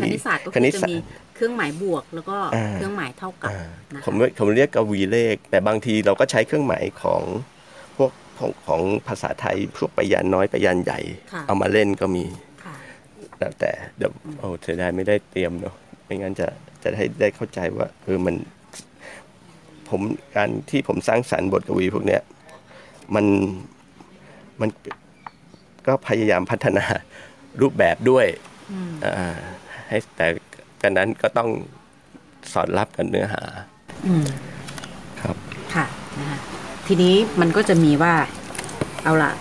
[0.54, 1.06] คณิตศาสตร์
[1.44, 3.60] ก็คคือณิตจะศาสตมีร์เครื่องหมายบวกแล้วก็อ่าเครื่องหมายเท่ากับอ่า
[3.94, 7.22] นะคะผมผมเรียกกวีเลข แต่บางทีเราก็ใช้เครื่องหมายของ
[7.96, 11.00] พวกของของภาษาไทยพวกไปยันน้อยไปยันใหญ่
[11.32, 12.24] ค่ะเอามาเล่นก็มี
[12.64, 12.74] ค่ะ
[13.38, 15.74] แล้วแต่เดี๋ยวโอ้เสียดายไม่ได้เตรียมเนาะ
[16.04, 16.46] ไม่งั้นจะ
[16.82, 18.34] จะให้ได้เข้าใจว่าเออมัน
[19.88, 20.00] ผม
[20.36, 22.22] การที่ผมสร้างสรรค์บทกวีพวกเนี้ย
[23.14, 23.26] มัน
[24.60, 24.70] มัน
[25.86, 26.84] ก็พยายามพัฒนา
[27.60, 28.26] รูปแบบด้วย
[29.04, 29.36] อ่า
[29.88, 30.26] ให้แต่
[30.84, 31.50] กันนั้นก็ต้อง
[32.52, 33.42] สอดรับกับเนื้อหา
[34.06, 34.26] อืม
[35.20, 35.36] ครับ
[35.74, 35.86] ค่ะ
[36.18, 36.38] นะคะ
[36.86, 38.14] ทีนี้มันก็จะมีว่า
[39.02, 39.32] เอาละ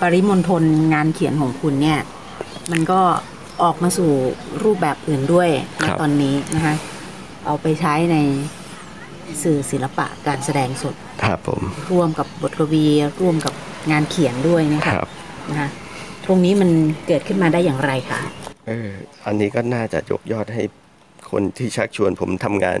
[0.00, 0.62] ปริมณฑล
[0.94, 1.98] งานเขียนของคุณเนี่ย
[2.72, 3.00] มันก็
[3.62, 4.10] ออกมาสู่
[4.62, 5.48] รูปแบบอื่นด้วย
[5.82, 6.74] นะครับตอนนี้นะคะ
[7.46, 8.16] เอาไปใช้ใน
[9.42, 11.60] สื่อศิลปะการแสดงสดครับผม
[11.90, 12.86] ร่วมกับบทกวี
[13.20, 13.54] ร่วมกับ
[13.90, 15.08] งานเขียนด้วยนะคคะรับ
[15.50, 15.68] นะคะ
[16.24, 16.70] ตรงนี้มัน
[17.06, 18.20] เกิดขึ้นมาได้อย่างไรคะ
[18.68, 18.90] เออ
[19.26, 20.62] อันนี้ก็น่าจะยกยอดให้
[21.30, 22.80] คนที่ชักชวนผมทำงาน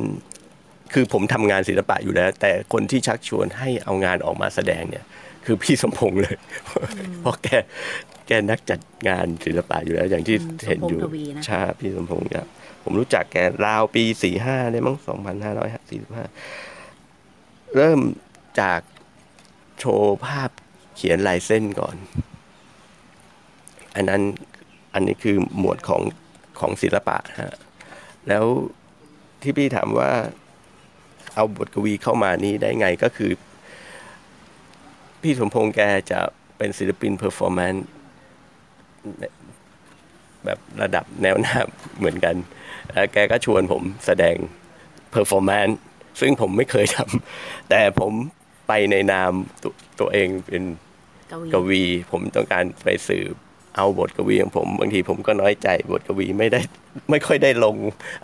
[0.92, 5.04] คือผมทำงานศิลปะอยู่แล้ว แต่คนที่ชักชวนให้เอางานออกมาแสดงเนี่ย
[5.44, 6.36] คือพี่สมพงษ์เลย
[7.20, 7.48] เพราะแก
[8.26, 12.44] แกนักจัดงานศิลปะอยู่แล้ว อย่างที่อืมเห็นอยู่สมพงษ์ทวีนะใช่พี่สมพงษ์เนี่ย
[12.84, 13.36] ผมรู้จักแก
[13.66, 16.24] ราวปีสี่ห้าได้มั้งสองพันห้าร้อยสี่สิบห้า
[17.76, 18.00] เริ่ม
[18.60, 18.80] จาก
[19.78, 20.50] โชว์ภาพ
[20.96, 21.96] เขียนลายเส้นก่อน
[23.96, 24.22] อันนั้น
[24.98, 26.02] อันนี้คือหมวดของ
[26.60, 27.54] ของศิลปะฮะ
[28.28, 28.44] แล้ว
[29.42, 30.10] ที่พี่ถามว่า
[31.34, 33.30] เอาบทกวีเข้ามานี้ได้ไงก็คือ
[35.22, 35.80] พี่สมพงษ์แก
[36.10, 36.20] จะ
[36.58, 37.86] เป็นศิลปิน performance
[40.44, 41.56] แบบระดับแนวหน้า
[41.98, 42.36] เหมือนกัน
[42.92, 44.36] แล้วแกก็ชวนผมแสดง
[45.10, 45.78] performance
[46.20, 48.12] ซึ่งผมไม่เคยทำแต่ผม
[48.68, 49.32] ไปในนาม
[49.62, 49.64] ต
[50.00, 50.62] ตัวเองเป็น
[51.32, 53.34] กวีกวีผมต้องการไปสืบ
[53.76, 56.60] เอาบทกวีของผม บางทีผมก็น้อยใจบทกวีไม่ได้
[57.10, 57.76] ไม่ค่อยได้ลง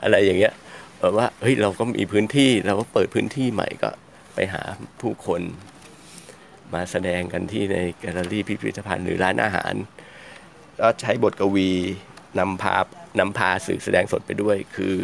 [0.03, 0.55] อะไรอย่างเงี้ย
[1.01, 3.91] แบบว่าเฮ้ยเราก็มีพื้นที่เราก็เปิดพื้นที่ใหม่ก็
[4.35, 4.63] ไปหา
[5.01, 5.43] ผู้คน
[6.75, 9.75] มาแสดงกันที่ในแกลเลอรี่พิพิธภัณฑ์หรือร้านอาหาร
[10.81, 11.71] ก็ใช้บทกวี
[12.39, 12.75] นำพา
[13.21, 14.97] นำพาสื่อแสดงสดไปด้วย คือ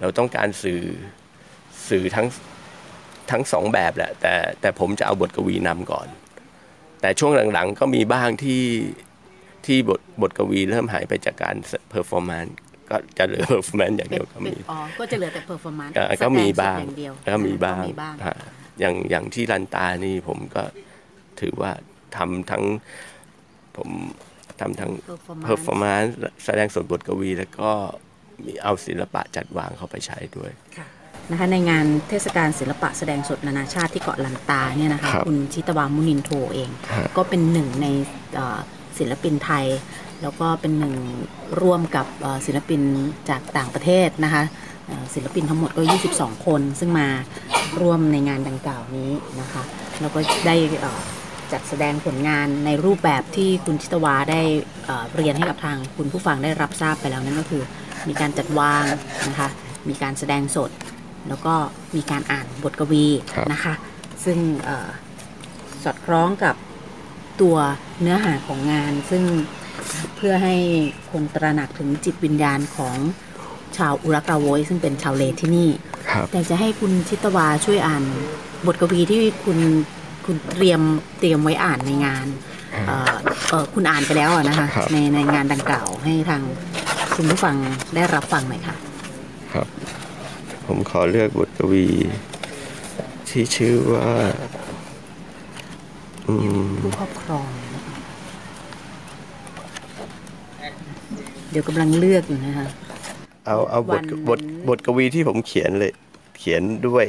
[0.00, 0.82] เราต้องการสื่อ
[1.88, 2.26] สื่อทั้ง
[3.30, 6.08] ทั้งสองแบบแหละแต่แต่ผมจะเอาบทกวีนำก่อน
[7.00, 8.62] แต่ช่วงหลังๆก็มีบ้างที่
[9.66, 11.56] ที่บทบทกวีเริ่มหายไปจากการ
[11.90, 12.54] performance
[12.90, 18.36] ก็จะเหลือ performance อย่างเป็นเดียวก็เป็นมีอ๋อก็จะเหลือแต่ performance ก็ก็มีบ้างอย่างเดียวก็มีบ้างก็มีบ้างฮะ
[18.80, 20.62] อย่างอย่างที่ลันตานี่ผมก็
[21.40, 21.72] ถือว่า
[22.16, 22.64] ทำทั้ง
[23.76, 23.88] ผม
[24.60, 27.70] ทำทั้ง performance performanceนซ์แสดงสดบทกวี แล้วก็
[28.44, 30.50] มีเอาศิลปะจัดวางเข้าไปใช้ด้วย
[31.30, 37.86] นะคะในงานเทศกาลศิลปะแสดงสดนานาชาติที่เกาะลันตาเนี่ยนะคะครับคุณชิตวามุนินโทเองฮะก็เป็นหนึ่งใน
[38.34, 38.58] เอ่อ
[38.98, 39.66] ศิลปินไทย
[40.22, 40.94] แล้วก็เป็นหนึ่ง
[41.60, 42.06] ร่วมกับ
[42.46, 42.80] ศิลปิน
[43.28, 44.44] จากต่างประเทศนะคะ
[45.14, 45.82] ศิลปินทั้งหมดก็
[46.14, 47.08] 22 คน ซึ่งมา
[47.80, 49.62] ร่วมในงานดังกล่าวนี้นะคะ
[50.00, 50.56] แล้วก็ได้
[51.52, 54.40] จัดแสดงผลงานในรูปแบบที่คุณชิตวาได้
[55.14, 57.62] เรียนให้กับทางคุณผู้ฟังได้รับทราบไปแล้วนั่นก็คือ
[58.08, 58.84] มีการจัดวาง
[59.28, 59.48] นะคะ
[59.88, 60.70] มีการแสดงสด
[61.28, 61.54] แล้วก็
[61.96, 63.06] มีการอ่านบทกวี
[63.52, 63.74] นะคะ
[64.24, 64.38] ซึ่ง
[64.68, 64.88] ออ
[65.84, 66.54] สอดคล้องกับ
[67.40, 67.56] ตัว
[68.00, 69.22] เนื้อหาของงาน ซึ่ง
[70.16, 70.54] เพื่อให้
[71.10, 72.94] คนตระหนักถึงจิตวิญญาณของ
[73.76, 75.70] ชาวอุรักราโวยซึ่งเป็นชาวเลที่นี่
[76.10, 78.04] ครับแต่จะให้คุณชิตวาช่วยอ่าน
[78.66, 79.58] บทกวีที่คุณ
[80.26, 80.80] คุณเตรียม
[81.20, 82.26] เตรียมไว้อ่านในงาน
[82.86, 83.12] เอ่อ
[83.48, 86.42] เอ่อคุณอ่านไปแล้วอะนะคะครับในในงานดังกล่าวให้ทาง
[87.16, 87.56] คุณผู้ฟัง
[87.94, 88.76] ได้รับฟังหน่อยค่ะ
[89.52, 89.66] ครับ
[90.66, 91.86] ผมขอเลือกบทกวี
[93.28, 94.63] ที่ชื่อว่าอืม
[96.82, 97.46] ผู้ครอบครอง
[101.50, 102.66] เดี๋ยวกำลังเลือกอยู่นะคะ
[103.46, 105.92] เอาเอาบวัทนบทบทกวีที่ผมเขียนเลย
[106.38, 107.06] เขียนด้วย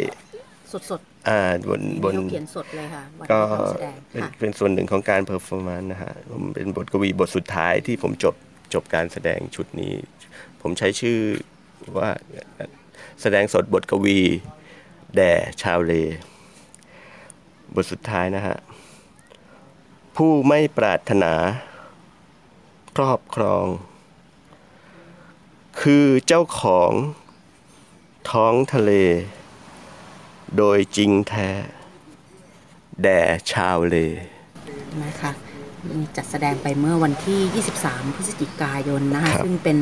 [0.72, 1.00] สดสด
[1.30, 1.40] อ่า
[1.70, 8.36] บนๆบนที่เขาเขียนสดเลยค่ะวันก็ที่เขาแสดงเป็นค่ะเป็นส่วนหนึ่งของการ performance นะฮะผมเป็นบทกวีบทสุดท้ายที่ผมจบ
[8.74, 9.94] จบการแสดงชุดนี้
[10.62, 11.20] ผมใช้ชื่อ
[11.98, 12.10] ว่า
[13.22, 14.20] แสดงสดบทกวี
[15.16, 15.94] แด่ชาวเล
[17.76, 18.58] บทสุดท้ายนะฮะ
[20.16, 21.34] ผู้ไม่ปรารถนา
[22.98, 23.66] ครอบครอง
[25.82, 26.92] คือเจ้าของ
[28.32, 28.92] ท้องทะเล
[30.58, 31.50] โดยจริงแท้
[33.04, 33.96] แด่ชาวเล
[35.04, 35.32] นะคะ
[35.98, 39.78] มีจัดแสดงไปเมื่อวันที่ 23 พฤศจิกายนนะคะครับซึ่งเป็น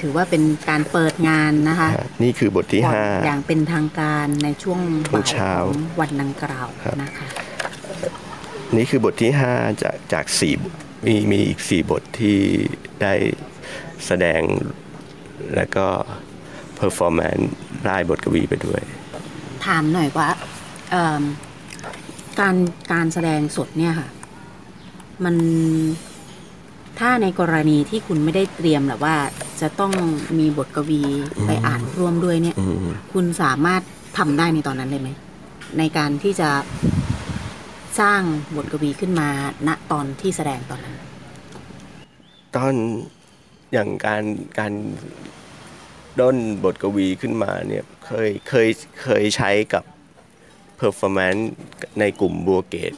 [0.00, 1.88] ถือว่าเป็นการเปิดงานนะคะ
[2.22, 7.26] นี่คือบทที่ก่อนห้าอย่างเป็นทางการในช่วงช่วงบ่ายเช้าของวันดังกล่าวครับนะคะ
[8.76, 9.52] นี่คือบทที่ห้า
[9.82, 10.54] จากจากสี่
[11.06, 12.38] มีมีอีกสี่บทที่
[13.02, 13.14] ได้
[14.06, 14.42] แสดง
[15.54, 15.86] แล้วก็
[16.76, 17.50] performance
[17.88, 18.82] ร่ายบทกวีไปด้วย
[19.66, 20.28] ถามหน่อยว่า
[20.90, 21.22] เอิ่ม
[22.40, 22.56] การ
[22.92, 24.08] การแสดงสดเนี่ยค่ะ
[25.24, 25.36] มัน
[26.98, 29.16] ถ้าในกรณีที่คุณไม่ได้เตรียมแบบว่า
[29.60, 29.92] จะต้อง
[30.38, 31.02] มีบทกวี
[31.46, 33.82] ไปอ่านร่วมด้วยเนี่ยอืมคุณสามารถ
[34.18, 35.10] ทำได้ในตอนนั้นเลยไหม
[35.78, 36.50] ในการที่จะ
[38.00, 38.22] สร้าง
[38.56, 39.28] บทกวีขึ้นมา
[39.66, 40.94] ณตอนที่แสดงตอนนั้น
[42.56, 42.74] ตอน
[43.72, 44.24] อย่างการ
[44.58, 44.72] การ
[46.20, 48.68] ด้นบทกวีขึ้นมาเนี่ยเคยเคย
[49.02, 49.84] เคยใช้กับ
[50.76, 51.50] performance
[52.00, 52.94] ในกลุ่มบัวเกต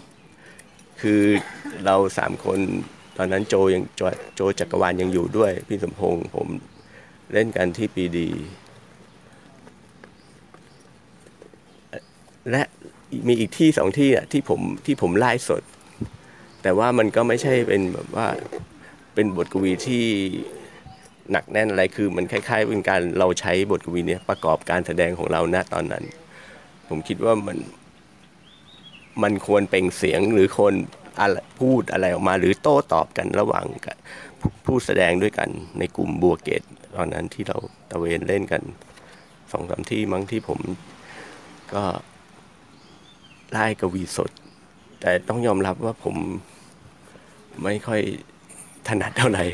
[1.01, 1.23] คือ
[1.85, 2.59] เราสามคน
[3.17, 4.03] ตอนนั้นโจยังโจ
[4.35, 6.49] โจจักรวาลยังอยู่ด้วย พี่สมพงษ์ผม
[7.33, 8.29] เล่นกันที่ปีดี
[12.51, 12.63] และ
[13.29, 15.63] มีอีกที่สองที่อะที่ผมที่ผมไล่สด
[16.63, 18.27] แต่ว่ามันก็ไม่ใช่เป็นแบบว่า
[19.15, 20.05] เป็นบทกวีที่
[21.31, 26.05] หนักแน่นอะไรคือมันคล้ายๆเป็นการเราใช้บทกวีเนี้ยประกอบการแสดงของเราณตอนนั้น
[26.89, 27.59] ผมคิดว่ามัน
[29.23, 30.75] มันควรเป่งเสียงหรือคน
[31.21, 31.23] อ
[31.61, 33.89] พูดอะไรออกมา หรือโต้ตอบกันระหว่างก
[34.67, 35.49] ผู้แสดงด้วยกัน
[35.79, 36.63] ในกลุ่มบัวเกต
[36.97, 37.59] ตอนนั้นที่เรา
[37.91, 38.63] ตะเวนเล่นกัน
[39.53, 40.61] สองสามที่มั้งที่ผม
[41.75, 41.83] ก็
[43.57, 44.31] ล่กวีสด
[45.01, 46.17] แต่ต้องยอมรับว่าผม
[47.65, 48.01] ไม่ค่อย
[48.89, 49.45] ถนัดเท่าไหร่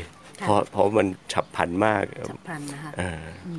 [0.41, 3.49] ค่ะเพราะเพราะมันฉับพลันมากฉับพลันนะคะเอออ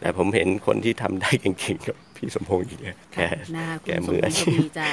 [0.00, 3.18] แต่ผมเห็นคนที่ทำได้เก่งๆกับพี่สมพงษ์อย่างเงี้ยแก
[3.56, 4.86] นะคะคุแกณสมมือพอางษ์กชีวีพจะ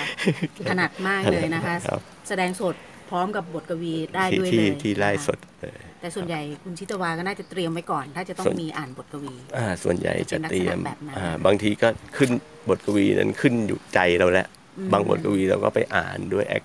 [0.69, 2.75] ถนัดมากเลยนะคะครับแสดงสด
[3.09, 12.29] พร้อมกับบทกวีได้ที่ด้วยที่เลยที่ไล่นะคะสดเออแต่ส่วนใหญ่คุณชิตวาก็น่าจะเตรียมไว้ก่อน ถ้าจะต้องส่วนมีอ่านบทกวี อ่า ส่วนใหญ่จะเตรียมเป็นลักษณะแบบนั้นอ่าบางทีก็ขึ้น
[12.69, 14.56] บทกวีนั้นขึ้นอยู่ใจเราแล้วอืม
[14.91, 16.63] บางบทกวีเราก็ไปอ่านด้วยแอค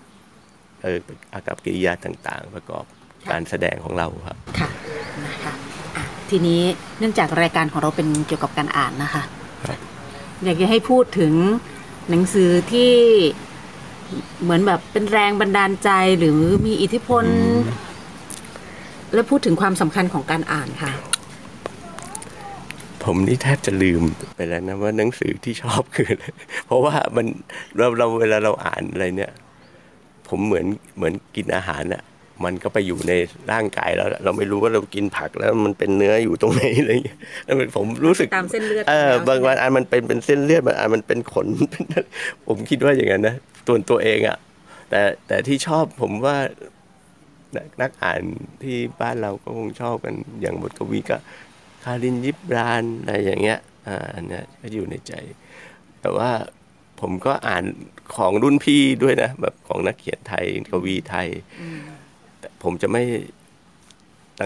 [0.82, 0.98] เออ
[1.32, 2.84] อากับกิริยาต่างๆ ประกอบ
[3.30, 4.70] การแสดงของเราครับ ค่ะ
[5.26, 5.52] นะคะ
[5.96, 6.62] อะทีนี้
[6.98, 9.22] เนื่องจากรายการของเราเป็นเกี่ยวกับการอ่านนะคะ
[9.66, 9.78] ครับ
[10.44, 11.34] อยากจะให้พูดถึง
[12.10, 12.92] หนังสือที่
[14.42, 17.24] เหมือนแบบเป็นแรงบันดาลใจหรือมีอิทธิพล
[19.14, 20.92] และพูดถึงความสำคัญของการอ่านค่ะ
[23.05, 24.03] ผมนี่แทบจะลืม
[24.36, 26.24] ไปแล้วนะว่าหนังสือที่ชอบคืออะไร
[26.66, 27.26] เพราะว่ามัน
[27.78, 29.32] เราเราเวลาเราอ่านอะไรเนี่ย
[30.28, 32.03] ผมเหมือนเหมือนกินอาหารอะ
[32.44, 33.12] มันก็ไปอยู่ใน
[33.53, 41.46] ร่างกายแล้ว เราไม่รู้ว่าเรากินผักแล้วมันเป็นเนื้ออยู่ตรงไหนอะไรอย่างเงี้ยแล้วมันผมรู้สึกตามเส้นเลือดเออแล้วบางวันอันมันเป็นเป็นเส้นเลือดบางอันมันเป็นขน
[42.46, 43.34] ผมคิดว่าอย่างนั้นนะ
[43.66, 44.38] ตัวตัวเองอะ
[44.90, 46.36] แต่แต่ที่ชอบผมว่า
[47.57, 48.20] นักนักอ่าน
[48.62, 51.16] ที่บ้านเราก็คงชอบกันอย่างบทกวีก็
[51.84, 53.58] คารินยิบรานอะไรอย่างเงี้ย
[53.88, 55.12] อ่าอันเนี้ยก็อยู่ในใจ
[56.00, 56.30] แต่ว่า
[57.00, 57.64] ผมก็อ่าน
[58.16, 61.28] ของรุ่นพี่ด้วยนะ แบบของนักเขียนไทยกวีไทย
[62.38, 63.02] แต่ผมจะไม่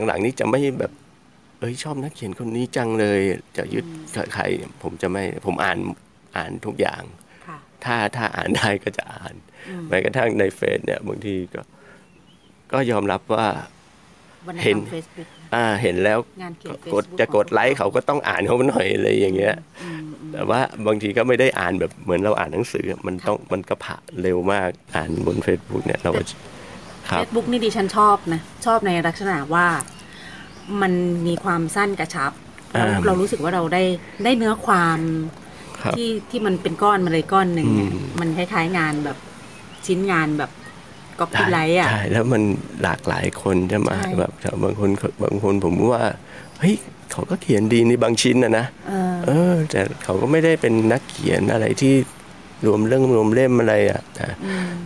[0.07, 0.93] หลังๆนี้จะไม่แบบ
[1.61, 3.21] เอ้ยชอบนักเขียนคนนี้จังเลย
[3.57, 4.45] จะยึดกับใคร
[4.83, 5.79] ผมจะไม่ ผมอ่าน
[6.37, 7.03] อ่านทุกอย่าง
[7.47, 9.35] ค่ะถ้าถ้าอ่านได้ก็จะอ่าน
[9.69, 11.61] อืมแม้กระทั่งในเฟซเนี่ยบางทีก็
[12.73, 13.47] ก็ยอมรับว่า
[14.47, 19.57] วันเห็นั้นนเฟซบุ๊ก อ่าเห็นแล้วงานเขียนกด Facebook จะกดไลค์เขาก็ต้องอ่านเขาหน่อยอะไรอย่างเงี้ย
[20.33, 26.23] แต่ว่าบางทีก็ไม่ได้อ่านแบบเหมือนเราอ่านหนังสือมันต้องมันก็ผ่าเร็วมากอ่านบน Facebook เนี่ยเราก็
[27.11, 29.67] ครัเฟบซบุ๊กนี่ดิฉันชอบนะ ชอบในลักษณะว่า
[30.83, 30.93] มัน
[31.27, 32.33] มีความสั้นกระชับ
[32.73, 33.83] เราอ่าเรารู้สึกว่าเราได้
[34.25, 34.99] ได้เนื้อความ
[35.83, 39.19] ครับที่ที่มันเป็นก้อนมาเลยก้อนหนึ่งเนี่ยอืมมันคล้ายๆงานแบบ
[39.87, 40.51] ชิ้นงานแบบ
[41.21, 42.43] ก๊อปปี้ไลท์อะใช่แล้วมัน
[42.83, 44.91] หลากหลายคนจะมาใช่แบบบางคน
[45.23, 46.05] บางคนผมว่า
[46.59, 46.75] เฮ้ย
[47.13, 51.95] เขาก็เขียนดีในบางชิ้นนะนะเออเออ แต่เขาก็ไม่ได้เป็นนักเขียนอะไรที่
[52.67, 54.27] รวมเรื่องรวมเล่มอะไรอะแต่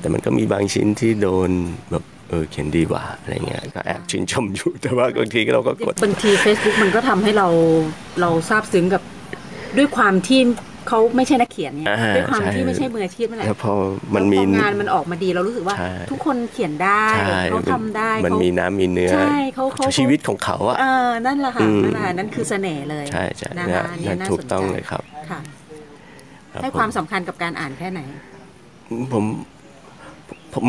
[0.01, 1.51] แต่มันก็มีบางชิ้นที่โดน
[1.91, 7.49] แบบเออเขียนดีกว่าอะไรเงี้ยก็แอบชื่นชมอยู่แต่ว่าบางทีเราก็กดบางที Facebook มันก็ทำให้เรา
[8.21, 9.03] เราซาบซึ้งกับ
[9.77, 10.41] ด้วยความที่
[10.89, 13.73] เขาไม่ใช่นักเขียนไงอ่าด้วยความใช่ที่ไม่ใช่มืออาชีพนั่นแหละแล้วพอ
[14.15, 25.41] มันมีแล้วพองานมันออกมาดีเรารู้สึกว่าใช่ทุกคนเขียนได้ใช่เขาทำได้มันเขามีน้ำมีเนื้อใช่เขาเขาชีวิตของเขาอะเออนั่นแหละค่ะอืมนั่นแหละนั่นคือเสน่ห์เลยใช่ใช่นะเนี่ยคะอันนี้นั่นน่าถูกสนต้องใจเลยครับค่ะ
[26.53, 28.01] รับให้ความสำคัญกับการอ่านแค่ไหน
[29.13, 29.25] ผม
[30.55, 30.67] ผม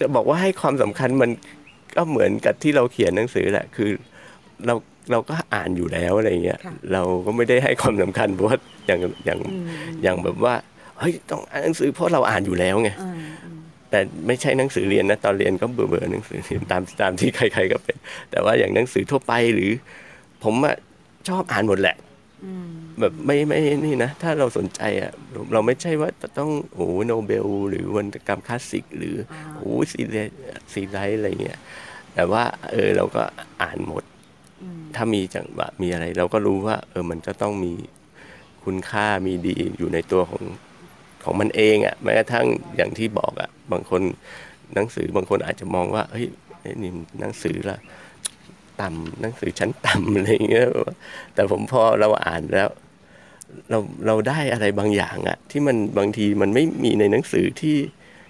[0.00, 1.30] จะบอกว่าให้ความสำคัญมัน
[1.96, 3.90] ก็เหมือนกับที่เราเขียนหนังสือแหละ คือ
[4.66, 4.74] เรา
[5.10, 8.56] เราก็อ่านอยู่แล้วอะไรเงี้ยค่ะเราก็ไม่ได้ให้ความสำคัญเพราะว่า
[8.86, 9.38] อย่างอย่าง
[10.02, 10.54] อย่างแบบว่า
[10.98, 17.96] เฮ้ยต้องอ่านหนังสือเพราะเราอ่านอยู่แล้วไงเอออืมแต่ไม่ใช่หนังสือเรียนนะตอนเรียนก็เบื่อเบื่อๆหนังสือเรียนตามตามที่ใคร ๆ ก็เป็น
[18.30, 19.70] แต่ว่าอย่างหนังสือทั่วไปหรือ
[20.44, 20.76] ผมอะ
[21.28, 21.96] ชอบอ่านหมดแหละ
[22.44, 22.68] อืม
[23.00, 30.26] แบบไม่ไม่นี่นะ ถ้าเราสนใจอะเราเราไม่ใช่ว่าจะต้องโอ้โหโนเบล หรือวรรณกรรมคลาสสิก หรืออาโอ้โหซีเรีย
[30.72, 31.58] ซีไรต์อะไรเงี้ย
[32.14, 33.22] แต่ว่าเออเราก็
[33.62, 34.17] อ่านหมดอืม
[34.96, 37.72] ถ้ามีจังหวะมีอะไร เราก็รู้ว่า เออมันก็ต้องมี
[38.64, 40.42] คุณค่ามีดีอยู่ในตัวของ
[41.24, 44.02] ของมันเองอะ่ะแม้กระทั่งอย่างที่บอกอะ่ะ บางคน
[44.74, 46.26] หนังสือบางคนอาจจะมองว่าเฮ้ย
[46.82, 47.78] นี่หนังสือละ
[48.80, 50.68] ต่ำหนังสือชั้นต่ำอะไรเงี้ย
[51.34, 52.68] แต่ผมพอเราอ่านแล้ว
[53.70, 57.76] เราเราได้อะไรบางอย่างอะที่มันบางทีมันไม่มีในหนังสือที่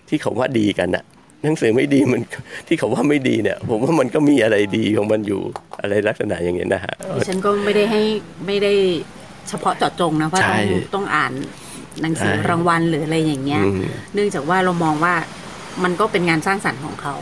[0.09, 1.05] ที่เขาว่าดีกันอะ
[1.43, 2.23] หนังสือไม่ดีมัน
[2.67, 5.41] ที่เขาว่าไม่ดีเนี่ย ผมว่ามันก็มีอะไรดีของมันอยู่
[5.83, 8.03] อะไรลักษณะอย่างเงี้ยนะฮะดิฉันก็ไม่ได้ให้
[8.47, 8.73] ไม่ได้
[9.49, 11.33] เฉพาะเจาะจงนะว่าใช่ต้องต้องอ่าน
[12.03, 13.81] หนังสือใช่รางวัลหรืออะไรอย่างเงี้ยอืม
[14.15, 15.15] เนื่องจากว่าเรามองว่า
[15.85, 17.15] มันก็เป็นงานสร้างสรรค์ของเขา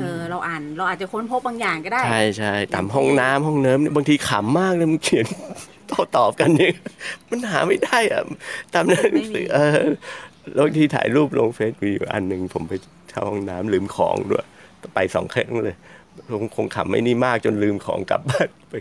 [0.00, 5.26] เออ เราอ่านเราอาจจะค้นพบบางอย่างก็ได้ ใช่ใช่ตามห้องน้ำห้องเนิ้มเนี่ยบางทีขำมากเลยมันเขียน
[5.88, 6.74] โต้ตอบกันเนี่ย
[7.30, 8.22] มันหาไม่ได้อะ
[8.74, 9.80] ตามหนังสือเออ
[10.54, 12.72] แล้วบางทีถ่ายรูปลงเฟซมีอยู่อันหนึ่งผมไป
[13.14, 14.46] เข้าห้องน้ำลืมของด้วย
[14.94, 15.76] ไปสองครั้งเลย
[16.32, 18.74] คงคงขำไม่นี่มากจนลืมของกลับบ้านไป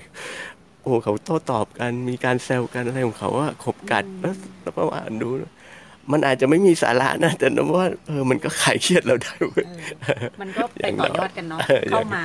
[0.83, 5.29] โอ้เขาโต้ตอบกันมีการแซวกันอะไรของเขาว่าขบกัดแล้วแล้วก็อ่านดู
[6.11, 9.65] มันอาจจะไม่มีสาระนะแต่นะว่าเออมันก็คลายเครียดเราได้เว้ย
[10.41, 12.23] มันก็ไปต่อยอดกันเนาะเอออย่างเข้ามา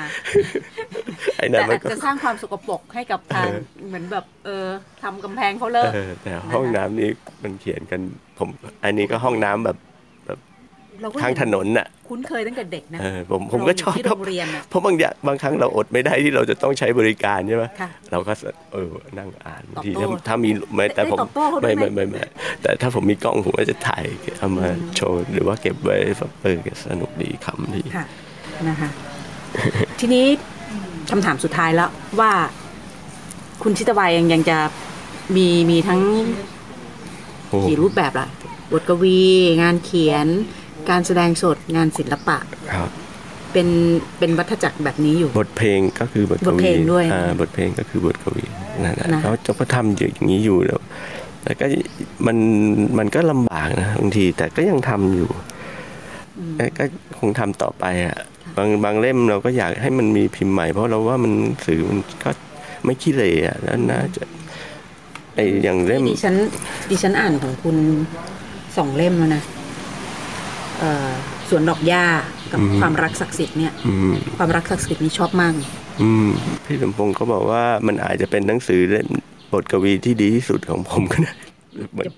[1.37, 3.55] ไอ้นั่แต่นมัอานจก็จะสร้างความสกปรกให้กับทางเอ
[3.85, 4.67] อเหมือนแบบเออ
[5.03, 7.11] ทำกำแพงเขาเลิกเออแต่ห้องน้ำนี้
[7.43, 8.01] มันเขียนกัน
[8.39, 8.49] ผม
[8.85, 9.77] อันนี้ก็ห้องน้ำแบบ
[11.03, 18.33] เราก็ทางถนนน่ะ คุ้นเคยตั้งแต่เด็กนะเออผมผมก็ชอบเรายู่ที่โรงเรียนน่ะเพราะบางอย่างบางครั้งเราอดไม่ได้ที่เราจะต้องใช้บริการใช่ไหมค่ะเราก็
[18.73, 22.23] เออนั่งอ่านตอบทีโต้ถ้าถ้ามีไม่แต่ผมได้ตอบโต้เขาด้วยไม่ไหมไม่ไม่ไม่
[22.63, 24.05] แต่ถ้าผมมีกล้องผมก็จะถ่าย
[24.39, 28.05] เอามาโชว์หรือว่าเก็บไว้แบบเออสนุกดีขำดีค่ะ
[28.69, 28.89] นะคะ
[30.01, 30.25] ทีนี้
[31.11, 31.91] คำถามสุดท้ายแล้ว
[32.21, 32.33] ว่า
[33.63, 34.59] คุณชิตวายยังยังจะ
[35.37, 36.01] มีมีทั้ง
[37.49, 38.29] โอ้กี่รูปแบบล่ะ
[38.73, 39.21] บทกวี
[39.63, 40.27] งานเขียน
[40.91, 42.37] การแสดงสดงานศิลปะ
[42.75, 42.91] ครับ
[43.53, 43.69] เป็น
[44.19, 48.45] เป็นวัฏจักรแบบนี้อยู่ บทเพลงก็คือบทกบทเพวีลงด้วยอ่าบทเพลงก็คือบทกวี
[48.85, 50.81] นั่นแหละนะเขาจะก็ทำอยู่อย่างนี้อยู่แล้ว
[51.43, 51.67] แต่ก็
[52.27, 52.37] มัน
[52.99, 55.31] มันก็ลำบากนะบางทีแต่ก็ยังทำอยู่
[56.57, 56.85] แต่ก็
[57.19, 58.17] คงทำต่อไปอะ
[58.57, 62.31] บางบางเล่มเราก็อยากให้มันมีพิมพ์ใหม่ เพราะเราว่ามันหนังสือมันก็
[62.85, 64.23] ไม่ขี้เหร่อะแล้วน่าจะ
[65.35, 66.37] ไออย่างเล่มดิฉัน
[66.91, 67.77] ดิฉันอ่านของคุณ
[68.77, 69.58] สองเล่มแล้วนะเอ่อ
[71.49, 72.05] สวนดอกหญ้า
[72.53, 75.53] กับความรักศักดิ์สิทธิ์เนี่ยอืมความรักศักดิ์สิทธิ์นี่ชอบมาก
[76.03, 76.29] อืม
[76.65, 79.09] พี่สมพงศ์ก็บอกว่ามันอาจจะเป็นหนังสือเล่ม
[79.53, 81.33] บทกวีที่ดีที่สุดของผมก็ได้
[81.93, 82.13] เหมือน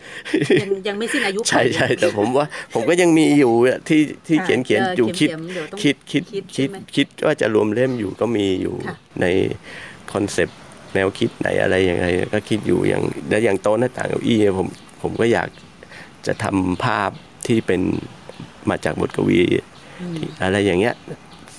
[0.62, 9.26] ยังยังไม่สิ้นอายุ ใช่ใช่แต่ผมว่า ผมก็ยังมีอยู่อะที่ที่ค่ะเขียนเขียนเอออยู่คิดเขียนๆเดี๋ยวต้องคิดคิดคิดคิดใช่ไหมคิดว่าจะรวมเล่มอยู่ก็มีอยู่ค่ะใน
[10.12, 10.58] คอนเซปต์
[10.94, 14.68] แนวคิดไหนอะไรยังไงก็คิดอยู่อย่างแล้วอย่างโต๊ะหน้าต่างเก้าอี้เนี่ยผม
[15.02, 15.48] ผมก็อยาก
[16.26, 17.10] จะทำภาพ
[17.46, 17.82] ที่เป็น
[18.68, 19.40] มาจากบทกวี
[20.16, 20.94] ที่อะไรอย่างเงี้ย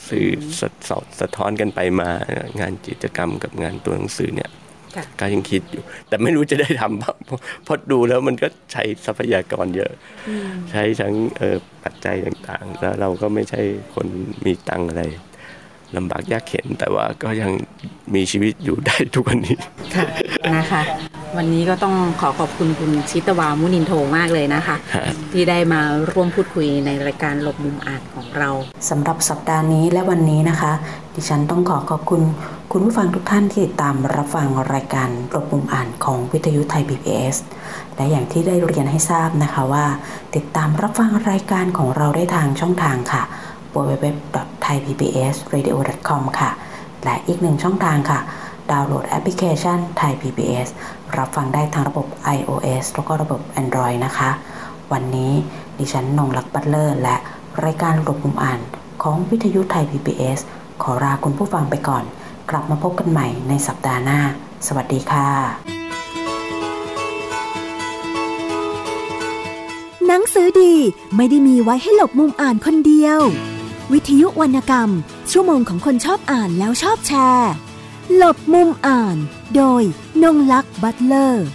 [0.10, 0.28] สื่อ
[0.60, 2.10] สะสะสะท้อนกันไปมา
[2.60, 4.50] งานกิจกรรมกับงานตัวหนังสือเนี่ย
[4.96, 9.92] ค่ะก็ยังคิดอยู่ แต่ไม่รู้จะได้ทำบ้างเพราะเพราะดูแล้วมันก็ใช้ทรัพยากรเยอะ
[10.72, 13.62] ใช้ทั้งเอ่อปัจจัยต่างๆ แล้วเราก็ไม่ใช่
[13.96, 14.08] คน
[14.46, 15.04] มีตังค์อะไร
[15.98, 17.52] ลำบากยากเข็นแต่ว่าก็ยัง
[18.16, 19.58] มีชีวิตอยู่ได้ทุกวันนี้
[19.96, 20.06] ค่ะ
[20.56, 20.82] นะคะ
[21.38, 28.50] วันนี้ก็ต้องขอขอบคุณคุณชิตวามุนินโทมากเลยนะคะครับที่ได้มาร่วมพูดคุยในรายการหลบมุมอ่านของเรา
[28.90, 30.72] สำหรับสัปดาห์นี้และวันนี้นะคะ
[31.16, 32.22] ดิฉันต้องขอขอบคุณ
[32.72, 37.36] คุณผู้ฟังทุกท่านที่ติดตามรับฟังรายการรบมุมอ่านของวิทยุไทย PBS
[37.96, 39.86] และอย่างที่ได้เรียนให้ทราบนะคะว่า
[40.36, 43.24] ติดตามรับฟังรายการของเราได้ทางช่องทางค่ะ
[43.76, 46.52] www.thaipbsradio.com ค่ะ
[47.04, 48.22] และอีกหนึ่งช่องทางค่ะ
[48.72, 50.70] ดาวน์โหลดแอปพลิเคชัน Thai PBS
[51.20, 52.08] รับฟังได้ทางระบบ
[52.38, 54.30] iOS แล้วก็ระบบ Android นะคะ
[54.92, 55.32] วันนี้
[55.78, 57.16] ดิฉันนงลักษณ์บัตเลอร์ และ
[57.66, 58.60] รายการหลบมุมอ่าน
[59.04, 60.40] ของวิทยุไทย PBS
[60.82, 62.04] ขอลาคุณผู้ฟังไปก่อน
[62.50, 64.20] กลับมาพบกันใหม่ในสัปดาห์หน้า
[64.68, 65.30] สวัสดีค่ะ
[70.08, 70.74] หนังสือดี
[71.16, 73.20] ไม่ได้มีไว้ให้หลบมุมอ่านคนเดียว
[73.94, 74.90] วิทยุวรรณกรรม
[75.32, 77.52] ชั่วโมงของคนชอบอ่านแล้วชอบแชร์
[78.16, 79.18] หลบมุมอ่าน
[79.56, 79.84] โดย
[80.24, 81.48] นงลักษ์บัตเลอร์